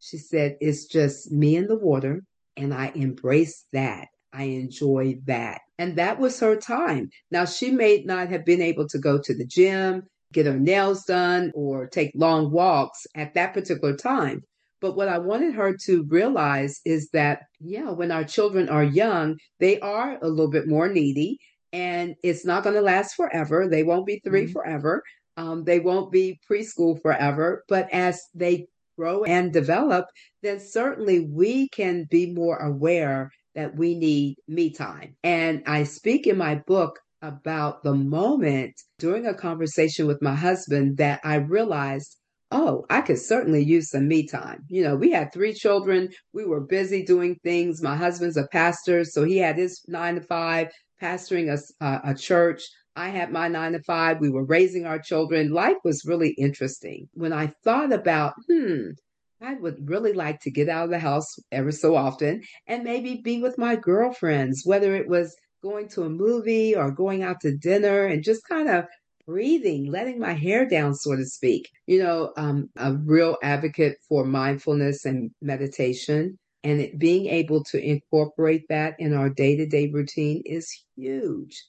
She 0.00 0.18
said, 0.18 0.56
it's 0.60 0.86
just 0.86 1.32
me 1.32 1.56
and 1.56 1.68
the 1.68 1.78
water, 1.78 2.22
and 2.56 2.72
I 2.74 2.92
embrace 2.94 3.66
that. 3.72 4.08
I 4.32 4.44
enjoy 4.44 5.20
that. 5.26 5.60
And 5.78 5.96
that 5.96 6.18
was 6.18 6.38
her 6.40 6.56
time. 6.56 7.10
Now, 7.30 7.44
she 7.44 7.70
may 7.70 8.02
not 8.04 8.28
have 8.28 8.44
been 8.44 8.62
able 8.62 8.88
to 8.88 8.98
go 8.98 9.18
to 9.18 9.34
the 9.34 9.46
gym, 9.46 10.02
get 10.32 10.46
her 10.46 10.58
nails 10.58 11.04
done, 11.04 11.52
or 11.54 11.86
take 11.86 12.12
long 12.14 12.50
walks 12.50 13.06
at 13.14 13.34
that 13.34 13.54
particular 13.54 13.96
time. 13.96 14.42
But 14.80 14.96
what 14.96 15.08
I 15.08 15.18
wanted 15.18 15.54
her 15.54 15.76
to 15.86 16.04
realize 16.04 16.80
is 16.84 17.08
that, 17.10 17.44
yeah, 17.60 17.90
when 17.90 18.10
our 18.10 18.24
children 18.24 18.68
are 18.68 18.84
young, 18.84 19.38
they 19.58 19.80
are 19.80 20.18
a 20.20 20.28
little 20.28 20.50
bit 20.50 20.68
more 20.68 20.88
needy 20.88 21.38
and 21.74 22.14
it's 22.22 22.46
not 22.46 22.62
going 22.62 22.76
to 22.76 22.80
last 22.80 23.16
forever. 23.16 23.68
They 23.68 23.82
won't 23.82 24.06
be 24.06 24.20
3 24.24 24.44
mm-hmm. 24.44 24.52
forever. 24.52 25.02
Um, 25.36 25.64
they 25.64 25.80
won't 25.80 26.12
be 26.12 26.38
preschool 26.48 27.02
forever. 27.02 27.64
But 27.68 27.92
as 27.92 28.20
they 28.32 28.68
grow 28.96 29.24
and 29.24 29.52
develop, 29.52 30.06
then 30.40 30.60
certainly 30.60 31.18
we 31.18 31.68
can 31.70 32.06
be 32.08 32.30
more 32.30 32.58
aware 32.58 33.32
that 33.56 33.74
we 33.74 33.96
need 33.96 34.36
me 34.46 34.70
time. 34.70 35.16
And 35.24 35.64
I 35.66 35.82
speak 35.82 36.28
in 36.28 36.38
my 36.38 36.54
book 36.54 37.00
about 37.22 37.82
the 37.82 37.94
moment 37.94 38.74
during 39.00 39.26
a 39.26 39.34
conversation 39.34 40.06
with 40.06 40.22
my 40.22 40.34
husband 40.34 40.98
that 40.98 41.20
I 41.24 41.36
realized, 41.36 42.16
oh, 42.52 42.84
I 42.88 43.00
could 43.00 43.18
certainly 43.18 43.64
use 43.64 43.90
some 43.90 44.06
me 44.06 44.28
time. 44.28 44.62
You 44.68 44.84
know, 44.84 44.94
we 44.94 45.10
had 45.10 45.32
three 45.32 45.54
children. 45.54 46.10
We 46.32 46.44
were 46.44 46.60
busy 46.60 47.04
doing 47.04 47.36
things. 47.42 47.82
My 47.82 47.96
husband's 47.96 48.36
a 48.36 48.46
pastor, 48.52 49.04
so 49.04 49.24
he 49.24 49.38
had 49.38 49.58
his 49.58 49.82
nine 49.88 50.14
to 50.14 50.20
five 50.20 50.68
pastoring 51.00 51.52
a, 51.52 51.84
a, 51.84 52.12
a 52.12 52.14
church. 52.14 52.62
I 52.96 53.08
had 53.08 53.32
my 53.32 53.48
nine 53.48 53.72
to 53.72 53.82
five. 53.82 54.20
We 54.20 54.30
were 54.30 54.44
raising 54.44 54.86
our 54.86 54.98
children. 54.98 55.50
Life 55.50 55.78
was 55.84 56.04
really 56.06 56.30
interesting. 56.38 57.08
When 57.14 57.32
I 57.32 57.52
thought 57.64 57.92
about, 57.92 58.34
hmm, 58.48 58.90
I 59.40 59.54
would 59.54 59.88
really 59.88 60.12
like 60.12 60.40
to 60.40 60.50
get 60.50 60.68
out 60.68 60.84
of 60.84 60.90
the 60.90 60.98
house 60.98 61.26
ever 61.52 61.72
so 61.72 61.96
often 61.96 62.42
and 62.66 62.84
maybe 62.84 63.20
be 63.22 63.42
with 63.42 63.58
my 63.58 63.76
girlfriends, 63.76 64.62
whether 64.64 64.94
it 64.94 65.08
was 65.08 65.34
going 65.62 65.88
to 65.88 66.04
a 66.04 66.10
movie 66.10 66.74
or 66.76 66.90
going 66.90 67.22
out 67.22 67.40
to 67.40 67.56
dinner 67.56 68.04
and 68.04 68.22
just 68.22 68.42
kind 68.48 68.68
of 68.68 68.84
breathing, 69.26 69.90
letting 69.90 70.18
my 70.18 70.34
hair 70.34 70.66
down, 70.66 70.94
so 70.94 71.16
to 71.16 71.24
speak. 71.24 71.68
You 71.86 72.02
know, 72.02 72.32
I'm 72.36 72.70
a 72.76 72.94
real 72.94 73.36
advocate 73.42 73.96
for 74.08 74.24
mindfulness 74.24 75.04
and 75.04 75.30
meditation. 75.40 76.38
And 76.64 76.80
it, 76.80 76.98
being 76.98 77.26
able 77.26 77.62
to 77.64 77.78
incorporate 77.78 78.64
that 78.70 78.96
in 78.98 79.14
our 79.14 79.28
day 79.28 79.56
to 79.56 79.66
day 79.66 79.90
routine 79.92 80.42
is 80.46 80.74
huge. 80.96 81.62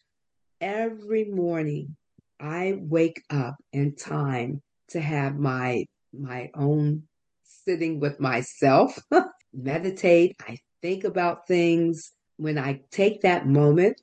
Every 0.61 1.25
morning, 1.25 1.97
I 2.39 2.77
wake 2.79 3.21
up 3.29 3.55
in 3.73 3.95
time 3.95 4.61
to 4.89 5.01
have 5.01 5.37
my 5.37 5.85
my 6.13 6.49
own 6.55 7.03
sitting 7.43 7.99
with 7.99 8.19
myself, 8.21 8.97
meditate. 9.53 10.37
I 10.47 10.57
think 10.81 11.03
about 11.03 11.47
things. 11.47 12.11
When 12.37 12.57
I 12.57 12.81
take 12.91 13.21
that 13.21 13.47
moment 13.47 13.99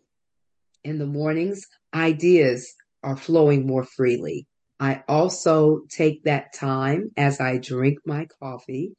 in 0.84 0.98
the 0.98 1.06
mornings, 1.06 1.66
ideas 1.94 2.74
are 3.02 3.16
flowing 3.16 3.66
more 3.66 3.84
freely. 3.84 4.46
I 4.80 5.04
also 5.08 5.82
take 5.88 6.24
that 6.24 6.52
time 6.54 7.10
as 7.16 7.40
I 7.40 7.58
drink 7.58 7.98
my 8.04 8.26
coffee 8.40 8.94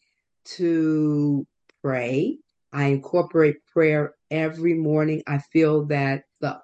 to 0.56 1.46
pray. 1.84 2.38
I 2.72 2.86
incorporate 2.86 3.58
prayer 3.72 4.14
every 4.32 4.74
morning. 4.74 5.22
I 5.28 5.40
feel 5.52 5.86
that 5.88 6.24
the 6.40 6.60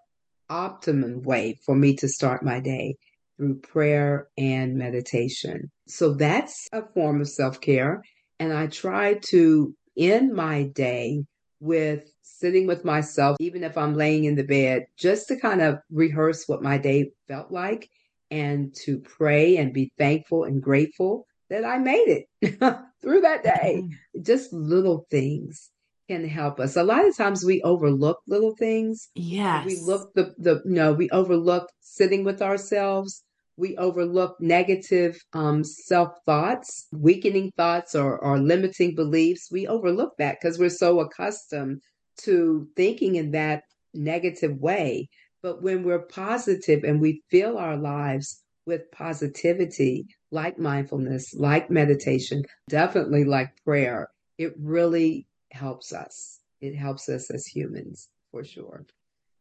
optimum 0.49 1.21
way 1.21 1.59
for 1.65 1.75
me 1.75 1.95
to 1.97 2.07
start 2.07 2.43
my 2.43 2.59
day 2.59 2.95
through 3.37 3.59
prayer 3.59 4.27
and 4.37 4.75
meditation. 4.75 5.69
So 5.87 6.13
that's 6.13 6.67
a 6.73 6.81
form 6.93 7.21
of 7.21 7.29
self 7.29 7.61
care. 7.61 8.01
And 8.39 8.53
I 8.53 8.67
try 8.67 9.19
to 9.29 9.75
end 9.97 10.33
my 10.33 10.63
day 10.63 11.23
with 11.59 12.09
sitting 12.21 12.65
with 12.65 12.85
myself, 12.85 13.37
even 13.39 13.63
if 13.63 13.77
I'm 13.77 13.95
laying 13.95 14.23
in 14.23 14.35
the 14.35 14.43
bed, 14.43 14.85
just 14.97 15.27
to 15.27 15.39
kind 15.39 15.61
of 15.61 15.79
rehearse 15.91 16.47
what 16.47 16.63
my 16.63 16.77
day 16.77 17.11
felt 17.27 17.51
like 17.51 17.89
and 18.31 18.73
to 18.85 18.99
pray 18.99 19.57
and 19.57 19.73
be 19.73 19.91
thankful 19.97 20.45
and 20.45 20.61
grateful 20.61 21.25
that 21.49 21.65
I 21.65 21.77
made 21.77 22.25
it 22.41 22.59
through 23.01 23.21
that 23.21 23.43
day. 23.43 23.81
Mm-hmm. 23.83 24.21
Just 24.21 24.53
little 24.53 25.05
things 25.09 25.69
can 26.07 26.27
help 26.27 26.59
us. 26.59 26.75
A 26.75 26.83
lot 26.83 27.07
of 27.07 27.15
times 27.15 27.45
we 27.45 27.61
overlook 27.61 28.19
little 28.27 28.55
things. 28.55 29.09
Yes. 29.15 29.65
We 29.65 29.79
look 29.81 30.13
the 30.13 30.33
the 30.37 30.61
you 30.65 30.71
know, 30.71 30.93
we 30.93 31.09
overlook 31.09 31.69
sitting 31.81 32.23
with 32.23 32.41
ourselves 32.41 33.23
we 33.59 33.75
overlook 33.75 34.37
negative 34.39 35.21
um, 35.33 35.63
self 35.65 36.13
thoughts, 36.25 36.87
weakening 36.93 37.51
thoughts, 37.57 37.93
or, 37.93 38.17
or 38.17 38.39
limiting 38.39 38.95
beliefs. 38.95 39.49
We 39.51 39.67
overlook 39.67 40.13
that 40.17 40.37
because 40.39 40.57
we're 40.57 40.69
so 40.69 41.01
accustomed 41.01 41.81
to 42.21 42.69
thinking 42.75 43.15
in 43.15 43.31
that 43.31 43.63
negative 43.93 44.57
way. 44.57 45.09
But 45.43 45.61
when 45.61 45.83
we're 45.83 46.05
positive 46.05 46.83
and 46.83 47.01
we 47.01 47.21
fill 47.29 47.57
our 47.57 47.75
lives 47.75 48.41
with 48.69 48.91
positivity, 48.91 50.05
like 50.31 50.59
mindfulness, 50.59 51.33
like 51.33 51.71
meditation, 51.71 52.43
definitely 52.69 53.25
like 53.25 53.49
prayer, 53.65 54.07
it 54.37 54.53
really 54.59 55.27
helps 55.51 55.91
us. 55.91 56.39
It 56.61 56.75
helps 56.75 57.09
us 57.09 57.31
as 57.31 57.47
humans 57.47 58.09
for 58.31 58.43
sure. 58.43 58.85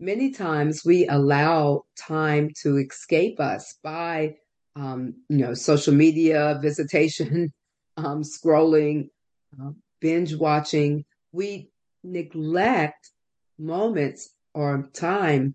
Many 0.01 0.31
times 0.31 0.83
we 0.85 1.07
allow 1.09 1.83
time 1.99 2.49
to 2.63 2.79
escape 2.79 3.39
us 3.39 3.77
by 3.85 4.37
um, 4.77 5.15
you 5.29 5.39
know 5.39 5.55
social 5.55 5.93
media 5.95 6.59
visitation 6.63 7.53
um, 7.99 8.23
scrolling 8.23 9.09
uh, 9.61 9.73
binge 10.01 10.35
watching. 10.37 11.05
We 11.33 11.71
neglect 12.03 13.11
moments 13.59 14.31
or 14.55 14.89
time 14.95 15.55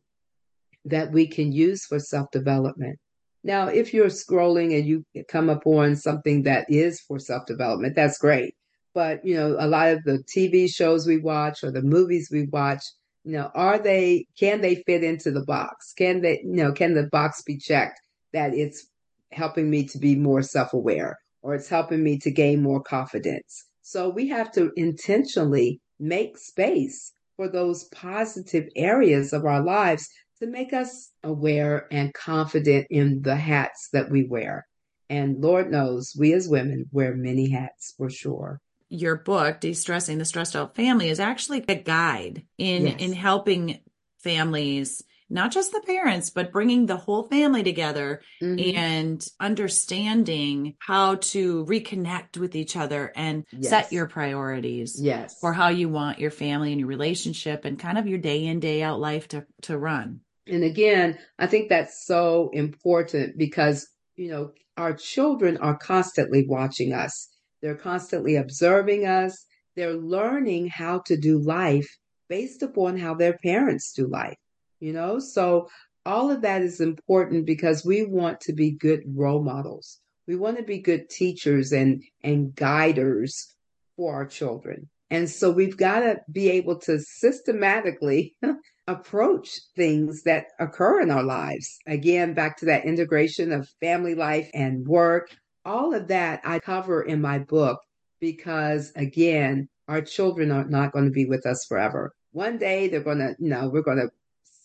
that 0.85 1.11
we 1.11 1.25
can 1.25 1.51
use 1.51 1.85
for 1.85 1.97
self-development 1.97 2.99
now 3.43 3.67
if 3.67 3.93
you're 3.93 4.07
scrolling 4.07 4.77
and 4.77 4.85
you 4.85 5.05
come 5.27 5.49
upon 5.49 5.95
something 5.95 6.43
that 6.43 6.65
is 6.69 7.01
for 7.01 7.19
self-development 7.19 7.95
that's 7.95 8.17
great 8.17 8.55
but 8.93 9.23
you 9.25 9.35
know 9.35 9.55
a 9.59 9.67
lot 9.67 9.89
of 9.89 10.03
the 10.03 10.23
tv 10.35 10.69
shows 10.69 11.05
we 11.05 11.17
watch 11.17 11.63
or 11.63 11.71
the 11.71 11.81
movies 11.81 12.29
we 12.31 12.45
watch 12.47 12.83
you 13.23 13.33
know, 13.33 13.49
are 13.55 13.79
they, 13.79 14.27
can 14.37 14.61
they 14.61 14.83
fit 14.85 15.03
into 15.03 15.31
the 15.31 15.45
box? 15.45 15.93
Can 15.93 16.21
they, 16.21 16.41
you 16.43 16.55
know, 16.55 16.73
can 16.73 16.93
the 16.93 17.07
box 17.07 17.41
be 17.41 17.57
checked 17.57 18.01
that 18.33 18.53
it's 18.53 18.87
helping 19.31 19.69
me 19.69 19.87
to 19.87 19.97
be 19.97 20.15
more 20.15 20.41
self 20.41 20.73
aware 20.73 21.17
or 21.41 21.55
it's 21.55 21.69
helping 21.69 22.03
me 22.03 22.17
to 22.19 22.31
gain 22.31 22.61
more 22.61 22.81
confidence? 22.81 23.65
So 23.81 24.09
we 24.09 24.27
have 24.29 24.51
to 24.53 24.71
intentionally 24.75 25.79
make 25.99 26.37
space 26.37 27.13
for 27.37 27.47
those 27.47 27.85
positive 27.85 28.67
areas 28.75 29.33
of 29.33 29.45
our 29.45 29.63
lives 29.63 30.07
to 30.43 30.49
make 30.49 30.73
us 30.73 31.09
aware 31.23 31.87
and 31.91 32.13
confident 32.13 32.87
in 32.89 33.21
the 33.21 33.35
hats 33.35 33.89
that 33.93 34.11
we 34.11 34.25
wear. 34.25 34.67
And 35.09 35.41
Lord 35.41 35.71
knows 35.71 36.15
we 36.17 36.33
as 36.33 36.47
women 36.47 36.85
wear 36.91 37.15
many 37.15 37.49
hats 37.49 37.93
for 37.97 38.09
sure 38.09 38.59
your 38.93 39.15
book, 39.15 39.59
De-stressing 39.59 40.19
the 40.19 40.25
Stressed 40.25 40.55
Out 40.55 40.75
Family, 40.75 41.09
is 41.09 41.19
actually 41.19 41.65
a 41.67 41.73
guide 41.73 42.43
in 42.59 42.85
yes. 42.85 43.01
in 43.01 43.13
helping 43.13 43.79
families 44.19 45.03
not 45.29 45.51
just 45.51 45.71
the 45.71 45.81
parents, 45.81 46.29
but 46.29 46.51
bringing 46.51 46.85
the 46.85 46.95
whole 46.95 47.23
family 47.23 47.63
together 47.63 48.21
mm-hmm. 48.41 48.77
and 48.77 49.27
understanding 49.39 50.75
how 50.77 51.15
to 51.15 51.65
reconnect 51.65 52.37
with 52.37 52.55
each 52.55 52.75
other 52.77 53.11
and 53.15 53.43
yes. 53.51 53.69
set 53.69 53.91
your 53.91 54.05
priorities 54.05 55.01
yes. 55.01 55.39
for 55.39 55.51
how 55.51 55.69
you 55.69 55.89
want 55.89 56.19
your 56.19 56.29
family 56.29 56.71
and 56.71 56.79
your 56.79 56.89
relationship 56.89 57.65
and 57.65 57.79
kind 57.79 57.97
of 57.97 58.05
your 58.05 58.19
day 58.19 58.45
in, 58.45 58.59
day 58.59 58.83
out 58.83 58.99
life 58.99 59.27
to, 59.29 59.43
to 59.63 59.75
run. 59.75 60.19
And 60.47 60.63
again, 60.63 61.17
I 61.39 61.47
think 61.47 61.69
that's 61.69 62.05
so 62.05 62.49
important 62.53 63.37
because, 63.37 63.87
you 64.15 64.29
know, 64.29 64.51
our 64.77 64.93
children 64.93 65.57
are 65.57 65.77
constantly 65.77 66.45
watching 66.47 66.93
us. 66.93 67.29
They're 67.61 67.75
constantly 67.75 68.35
observing 68.35 69.05
us. 69.05 69.45
They're 69.75 69.93
learning 69.93 70.67
how 70.67 70.99
to 71.05 71.17
do 71.17 71.39
life 71.39 71.87
based 72.27 72.61
upon 72.61 72.97
how 72.97 73.13
their 73.13 73.37
parents 73.43 73.93
do 73.93 74.07
life, 74.07 74.37
you 74.79 74.91
know? 74.91 75.19
So 75.19 75.69
all 76.05 76.29
of 76.29 76.41
that 76.41 76.61
is 76.61 76.81
important 76.81 77.45
because 77.45 77.85
we 77.85 78.05
want 78.05 78.41
to 78.41 78.53
be 78.53 78.71
good 78.71 79.01
role 79.05 79.43
models. 79.43 79.99
We 80.27 80.35
want 80.35 80.57
to 80.57 80.63
be 80.63 80.79
good 80.79 81.09
teachers 81.09 81.71
and, 81.71 82.03
and 82.23 82.53
guiders 82.55 83.47
for 83.95 84.13
our 84.13 84.25
children. 84.25 84.89
And 85.09 85.29
so 85.29 85.51
we've 85.51 85.77
got 85.77 85.99
to 85.99 86.17
be 86.31 86.49
able 86.49 86.79
to 86.81 86.99
systematically 86.99 88.35
approach 88.87 89.49
things 89.75 90.23
that 90.23 90.47
occur 90.59 91.01
in 91.01 91.11
our 91.11 91.23
lives. 91.23 91.79
Again, 91.87 92.33
back 92.33 92.57
to 92.57 92.65
that 92.65 92.85
integration 92.85 93.51
of 93.51 93.69
family 93.79 94.15
life 94.15 94.49
and 94.53 94.85
work, 94.85 95.35
all 95.65 95.93
of 95.93 96.07
that 96.09 96.41
I 96.43 96.59
cover 96.59 97.01
in 97.01 97.21
my 97.21 97.39
book 97.39 97.79
because, 98.19 98.91
again, 98.95 99.69
our 99.87 100.01
children 100.01 100.51
are 100.51 100.65
not 100.65 100.91
going 100.91 101.05
to 101.05 101.11
be 101.11 101.25
with 101.25 101.45
us 101.45 101.65
forever. 101.67 102.11
One 102.31 102.57
day 102.57 102.87
they're 102.87 103.01
going 103.01 103.19
to, 103.19 103.35
you 103.39 103.49
know, 103.49 103.69
we're 103.69 103.81
going 103.81 103.97
to 103.97 104.09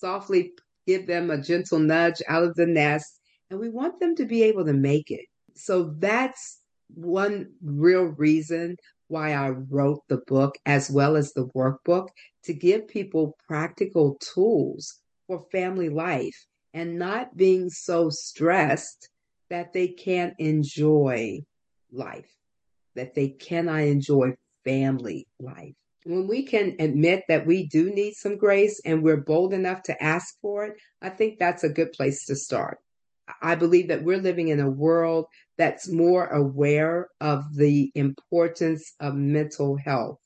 softly 0.00 0.52
give 0.86 1.06
them 1.06 1.30
a 1.30 1.40
gentle 1.40 1.78
nudge 1.78 2.22
out 2.28 2.44
of 2.44 2.54
the 2.54 2.66
nest, 2.66 3.20
and 3.50 3.60
we 3.60 3.68
want 3.68 4.00
them 4.00 4.16
to 4.16 4.24
be 4.24 4.42
able 4.44 4.64
to 4.64 4.72
make 4.72 5.10
it. 5.10 5.26
So 5.54 5.94
that's 5.98 6.60
one 6.94 7.52
real 7.62 8.04
reason 8.04 8.76
why 9.08 9.32
I 9.32 9.50
wrote 9.50 10.02
the 10.08 10.20
book 10.26 10.56
as 10.66 10.90
well 10.90 11.16
as 11.16 11.32
the 11.32 11.46
workbook 11.48 12.08
to 12.44 12.54
give 12.54 12.88
people 12.88 13.36
practical 13.46 14.18
tools 14.34 15.00
for 15.26 15.46
family 15.50 15.88
life 15.88 16.46
and 16.74 16.98
not 16.98 17.36
being 17.36 17.70
so 17.70 18.10
stressed 18.10 19.08
that 19.50 19.72
they 19.72 19.88
can't 19.88 20.34
enjoy 20.38 21.40
life, 21.90 22.30
that 22.94 23.14
they 23.14 23.28
cannot 23.30 23.80
enjoy 23.80 24.34
family 24.64 25.26
life. 25.40 25.74
when 26.04 26.26
we 26.26 26.42
can 26.42 26.74
admit 26.78 27.22
that 27.28 27.46
we 27.46 27.66
do 27.66 27.90
need 27.90 28.14
some 28.14 28.36
grace 28.38 28.80
and 28.84 29.02
we're 29.02 29.16
bold 29.16 29.52
enough 29.52 29.82
to 29.82 30.02
ask 30.02 30.38
for 30.40 30.64
it, 30.64 30.74
I 31.02 31.10
think 31.10 31.38
that's 31.38 31.64
a 31.64 31.68
good 31.68 31.92
place 31.92 32.24
to 32.26 32.36
start. 32.36 32.78
I 33.42 33.54
believe 33.54 33.88
that 33.88 34.02
we're 34.02 34.18
living 34.18 34.48
in 34.48 34.60
a 34.60 34.70
world 34.70 35.26
that's 35.56 35.88
more 35.88 36.26
aware 36.28 37.08
of 37.20 37.44
the 37.54 37.90
importance 37.94 38.94
of 39.00 39.14
mental 39.14 39.76
health. 39.76 40.18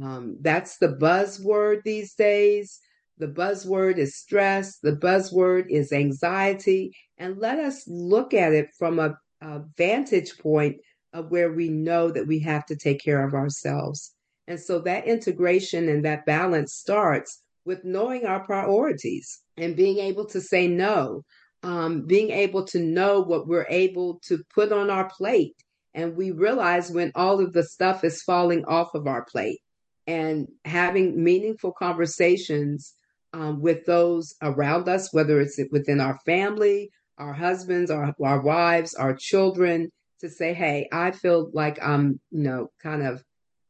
Um, 0.00 0.38
that's 0.40 0.78
the 0.78 0.88
buzzword 0.88 1.82
these 1.84 2.14
days. 2.14 2.80
The 3.18 3.28
buzzword 3.28 3.98
is 3.98 4.16
stress. 4.16 4.78
The 4.78 4.96
buzzword 4.96 5.66
is 5.68 5.92
anxiety. 5.92 6.94
And 7.18 7.38
let 7.38 7.58
us 7.58 7.86
look 7.86 8.34
at 8.34 8.52
it 8.52 8.70
from 8.78 8.98
a, 8.98 9.16
a 9.40 9.62
vantage 9.76 10.38
point 10.38 10.78
of 11.12 11.30
where 11.30 11.52
we 11.52 11.68
know 11.68 12.10
that 12.10 12.26
we 12.26 12.38
have 12.40 12.64
to 12.66 12.76
take 12.76 13.02
care 13.02 13.26
of 13.26 13.34
ourselves. 13.34 14.14
And 14.48 14.58
so 14.58 14.80
that 14.80 15.06
integration 15.06 15.88
and 15.88 16.04
that 16.04 16.26
balance 16.26 16.74
starts 16.74 17.42
with 17.64 17.84
knowing 17.84 18.26
our 18.26 18.44
priorities 18.44 19.40
and 19.56 19.76
being 19.76 19.98
able 19.98 20.24
to 20.26 20.40
say 20.40 20.66
no, 20.66 21.22
um, 21.62 22.02
being 22.06 22.30
able 22.30 22.64
to 22.66 22.80
know 22.80 23.20
what 23.20 23.46
we're 23.46 23.66
able 23.68 24.20
to 24.26 24.42
put 24.54 24.72
on 24.72 24.90
our 24.90 25.08
plate. 25.08 25.54
And 25.94 26.16
we 26.16 26.30
realize 26.30 26.90
when 26.90 27.12
all 27.14 27.40
of 27.40 27.52
the 27.52 27.62
stuff 27.62 28.04
is 28.04 28.22
falling 28.22 28.64
off 28.64 28.94
of 28.94 29.06
our 29.06 29.24
plate 29.24 29.60
and 30.06 30.48
having 30.64 31.22
meaningful 31.22 31.72
conversations 31.72 32.94
um, 33.32 33.60
with 33.60 33.84
those 33.86 34.34
around 34.42 34.88
us, 34.88 35.12
whether 35.12 35.40
it's 35.40 35.58
within 35.70 36.00
our 36.00 36.18
family, 36.26 36.90
our 37.18 37.32
husbands, 37.32 37.90
our, 37.90 38.14
our 38.22 38.40
wives, 38.40 38.94
our 38.94 39.14
children, 39.14 39.90
to 40.20 40.30
say, 40.30 40.54
hey, 40.54 40.88
I 40.92 41.10
feel 41.10 41.50
like 41.52 41.78
I'm, 41.82 42.20
you 42.30 42.42
know, 42.42 42.70
kind 42.82 43.02
of 43.02 43.22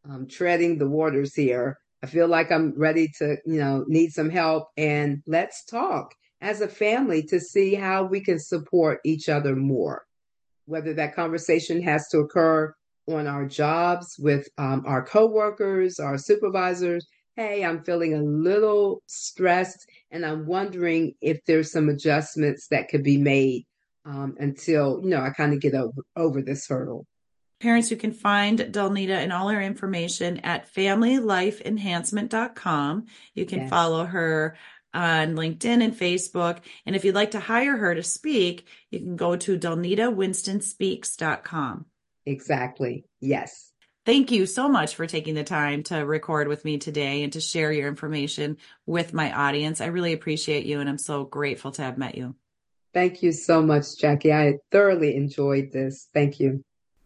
um, 0.09 0.27
treading 0.29 0.79
the 0.79 0.89
waters 0.89 1.35
here. 1.35 1.79
I 2.03 2.07
feel 2.07 2.29
like 2.29 2.51
I'm 2.51 2.75
ready 2.77 3.11
to, 3.19 3.37
you 3.47 3.61
know, 3.61 3.85
need 3.87 4.11
some 4.11 4.31
help. 4.31 4.69
And 4.77 5.23
let's 5.27 5.65
talk 5.65 6.15
as 6.43 6.61
a 6.61 6.69
family 6.69 7.23
to 7.23 7.41
see 7.41 7.75
how 7.75 8.05
we 8.05 8.21
can 8.21 8.39
support 8.39 9.01
each 9.05 9.31
other 9.31 9.57
more. 9.57 10.05
Whether 10.67 10.93
that 10.95 11.15
conversation 11.15 11.81
has 11.83 12.09
to 12.09 12.19
occur 12.19 12.75
on 13.09 13.27
our 13.27 13.47
jobs 13.47 14.17
with 14.19 14.47
um, 14.59 14.85
our 14.87 15.03
coworkers, 15.05 15.99
our 15.99 16.19
supervisors. 16.19 17.07
Hey, 17.37 17.65
I'm 17.65 17.83
feeling 17.83 18.13
a 18.15 18.23
little 18.23 19.03
stressed, 19.07 19.89
and 20.11 20.27
I'm 20.27 20.47
wondering 20.47 21.15
if 21.21 21.45
there's 21.47 21.73
some 21.73 21.89
adjustments 21.89 22.69
that 22.69 22.89
could 22.89 23.03
be 23.03 23.17
made 23.17 23.67
um, 24.05 24.37
until 24.39 25.01
you 25.03 25.09
know 25.11 25.21
I 25.21 25.31
kind 25.31 25.53
of 25.55 25.61
get 25.61 25.75
over, 25.75 26.03
over 26.15 26.43
this 26.43 26.69
hurdle. 26.69 27.07
Parents, 27.61 27.91
you 27.91 27.97
can 27.97 28.13
find 28.13 28.59
Dollnita 28.59 29.15
and 29.15 29.33
all 29.33 29.49
her 29.49 29.63
information 29.63 30.41
at 30.41 30.71
familylifeenhancement.com. 30.75 33.07
You 33.35 33.47
can 33.47 33.61
yes. 33.61 33.71
follow 33.71 34.05
her 34.05 34.59
on 34.95 35.35
LinkedIn 35.35 35.83
and 35.83 35.97
Facebook. 35.97 36.59
And 36.87 36.97
if 36.97 37.05
you'd 37.05 37.15
like 37.15 37.33
to 37.33 37.41
hire 37.41 37.77
her 37.77 37.95
to 37.95 38.03
speak, 38.03 38.67
you 38.91 38.99
can 38.99 39.17
go 39.17 39.37
to 39.37 39.59
delnitawinston.speaks.com. 39.59 41.85
Exactly. 42.25 43.05
Yes. 43.21 43.73
Thank 44.05 44.33
you 44.33 44.47
so 44.47 44.69
much 44.69 44.97
for 44.97 45.07
taking 45.07 45.35
the 45.35 45.45
time 45.45 45.85
to 45.85 45.99
record 45.99 46.49
with 46.49 46.65
me 46.65 46.79
today 46.79 47.23
and 47.23 47.33
to 47.35 47.41
share 47.41 47.71
your 47.71 47.87
information 47.87 48.57
with 48.85 49.15
my 49.15 49.33
audience. 49.33 49.81
I 49.81 49.87
really 49.87 50.13
appreciate 50.13 50.67
you 50.67 50.81
and 50.81 50.89
I'm 50.89 50.99
so 50.99 51.23
grateful 51.25 51.71
to 51.73 51.83
have 51.83 51.99
met 51.99 52.17
you. 52.17 52.35
Thank 52.93 53.23
you 53.23 53.33
so 53.33 53.63
much, 53.63 53.97
Jackie. 53.97 54.33
I 54.33 54.59
thoroughly 54.71 55.17
enjoyed 55.17 55.73
this. 55.73 56.09
Thank 56.13 56.41
you. 56.41 56.63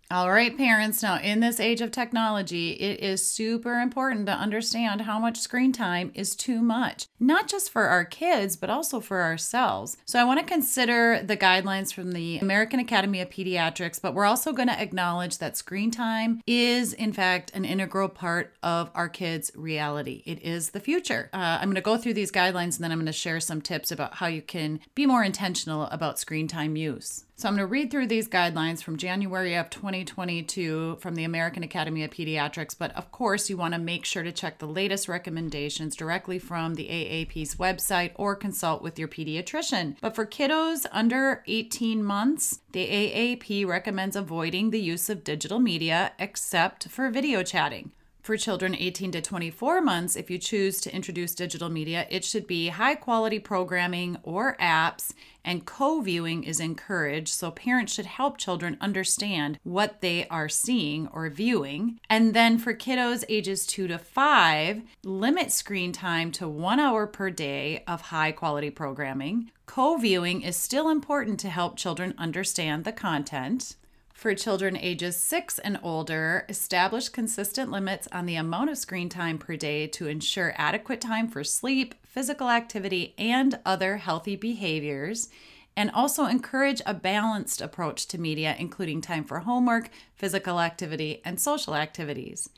All 0.09 0.31
right, 0.31 0.57
parents. 0.57 1.03
Now, 1.03 1.19
in 1.19 1.41
this 1.41 1.59
age 1.59 1.81
of 1.81 1.91
technology, 1.91 2.71
it 2.75 3.01
is 3.01 3.27
super 3.27 3.81
important 3.81 4.27
to 4.27 4.33
understand 4.33 5.01
how 5.01 5.19
much 5.19 5.41
screen 5.41 5.73
time 5.73 6.13
is 6.15 6.37
too 6.37 6.63
much, 6.63 7.07
not 7.19 7.49
just 7.49 7.71
for 7.71 7.87
our 7.87 8.05
kids, 8.05 8.55
but 8.55 8.71
also 8.71 9.01
for 9.01 9.23
ourselves. 9.23 9.97
So, 10.05 10.21
I 10.21 10.25
want 10.25 10.39
to 10.39 10.47
consider 10.47 11.21
the 11.25 11.37
guidelines 11.37 11.93
from 11.93 12.13
the 12.13 12.39
American 12.39 12.79
Academy 12.79 13.21
of 13.21 13.31
Pediatrics, 13.31 14.01
but 14.01 14.15
we're 14.15 14.27
also 14.27 14.53
going 14.53 14.69
to 14.69 14.81
acknowledge 14.81 15.39
that 15.39 15.57
screen 15.57 15.91
time 15.91 16.41
is, 16.47 16.93
in 16.93 17.13
fact, 17.13 17.51
an 17.53 17.65
integral 17.65 18.09
part 18.09 18.55
of 18.63 18.93
our 18.95 19.09
kids' 19.09 19.51
reality. 19.57 20.23
It 20.25 20.41
is 20.41 20.71
the 20.71 20.79
future. 20.79 21.31
Uh, 21.33 21.59
I'm 21.61 21.67
going 21.67 21.75
to 21.75 21.81
go 21.81 21.97
through 21.97 22.15
these 22.15 22.31
guidelines 22.31 22.77
and 22.77 22.85
then 22.85 22.93
I'm 22.93 22.99
going 22.99 23.07
to 23.07 23.13
share 23.13 23.41
some 23.41 23.61
tips 23.61 23.91
about 23.91 24.15
how 24.15 24.27
you 24.27 24.41
can 24.41 24.79
be 24.95 25.05
more 25.05 25.25
intentional 25.25 25.87
about 25.87 26.21
screen 26.21 26.47
time 26.47 26.77
use. 26.77 27.25
So 27.39 27.49
I'm 27.49 27.55
going 27.55 27.69
to 27.69 27.71
read 27.71 27.91
through 27.91 28.07
these 28.07 28.29
guidelines 28.29 28.83
from 28.83 28.97
January 28.97 29.55
of 29.57 29.69
2022 30.05 30.97
from 31.01 31.15
the 31.15 31.25
American 31.25 31.63
Academy 31.63 32.05
of 32.05 32.11
Pediatrics. 32.11 32.77
But 32.79 32.95
of 32.97 33.11
course, 33.13 33.49
you 33.49 33.57
want 33.57 33.75
to 33.75 33.81
make 33.81 34.05
sure 34.05 34.23
to 34.23 34.33
check 34.33 34.59
the 34.59 34.67
latest 34.67 35.09
recommendations 35.09 35.97
directly 35.97 36.39
from 36.39 36.75
the 36.75 36.89
AAP's 36.89 37.57
website 37.57 38.13
or 38.15 38.35
consult 38.35 38.83
with 38.83 38.99
your 38.99 39.09
pediatrician. 39.09 39.97
But 40.01 40.15
for 40.15 40.27
kiddos 40.27 40.87
under 40.93 41.43
18 41.47 42.03
months, 42.03 42.61
the 42.73 42.87
AAP 42.87 43.67
recommends 43.67 44.17
avoiding 44.17 44.71
the 44.71 44.81
use 44.81 45.09
of 45.09 45.25
digital 45.25 45.59
media 45.59 46.13
except 46.19 46.89
for 46.89 47.11
video 47.11 47.43
chatting. 47.43 47.93
For 48.27 48.37
children 48.37 48.75
18 48.75 49.13
to 49.13 49.21
24 49.21 49.81
months, 49.83 50.17
if 50.17 50.33
you 50.33 50.39
choose 50.39 50.81
to 50.81 50.93
introduce 50.93 51.33
digital 51.33 51.69
media, 51.69 52.09
it 52.11 52.25
should 52.25 52.49
be 52.49 52.71
high 52.71 52.97
quality 52.97 53.39
programming 53.39 54.17
or 54.25 54.57
apps, 54.57 55.13
and 55.45 55.65
co 55.65 56.01
viewing 56.01 56.43
is 56.43 56.59
encouraged. 56.59 57.29
So 57.29 57.53
parents 57.53 57.93
should 57.93 58.07
help 58.07 58.37
children 58.37 58.79
understand 58.81 59.61
what 59.63 60.01
they 60.01 60.27
are 60.27 60.49
seeing 60.49 61.07
or 61.13 61.31
viewing. 61.31 62.01
And 62.11 62.35
then 62.35 62.59
for 62.59 62.75
kiddos 62.75 63.23
ages 63.29 63.65
2 63.65 63.87
to 63.87 63.97
5, 63.97 64.83
limit 65.05 65.53
screen 65.53 65.93
time 65.93 66.33
to 66.33 66.49
one 66.49 66.81
hour 66.81 67.07
per 67.07 67.31
day 67.31 67.85
of 67.87 68.01
high 68.01 68.33
quality 68.33 68.71
programming. 68.71 69.53
Co 69.67 69.99
viewing 69.99 70.43
is 70.43 70.57
still 70.57 70.89
important 70.89 71.39
to 71.39 71.49
help 71.49 71.77
children 71.77 72.13
understand 72.19 72.83
the 72.83 72.91
content. 72.91 73.77
For 74.17 74.35
children 74.35 74.79
ages 74.79 75.15
6 75.19 75.59
and 75.59 75.79
older, 75.83 76.47
establish 76.49 77.11
consistent 77.11 77.71
limits 77.71 78.09
on 78.11 78.25
the 78.25 78.37
amount 78.37 78.71
of 78.71 78.79
screen 78.79 79.11
time 79.11 79.37
per 79.37 79.57
day 79.57 79.87
to 79.89 80.09
ensure 80.09 80.55
adequate 80.57 81.03
time 81.03 81.29
for 81.29 81.45
sleep, 81.45 81.95
physical 82.03 82.49
activity, 82.49 83.15
and 83.19 83.59
other 83.67 83.99
healthy 83.99 84.35
behaviors. 84.35 85.29
And 85.77 85.91
also 85.91 86.25
encourage 86.25 86.81
a 86.87 86.95
balanced 86.95 87.61
approach 87.61 88.07
to 88.07 88.19
media, 88.19 88.57
including 88.59 89.03
time 89.03 89.23
for 89.23 89.41
homework, 89.41 89.91
physical 90.15 90.61
activity, 90.61 91.21
and 91.23 91.39
social 91.39 91.75
activities. 91.75 92.49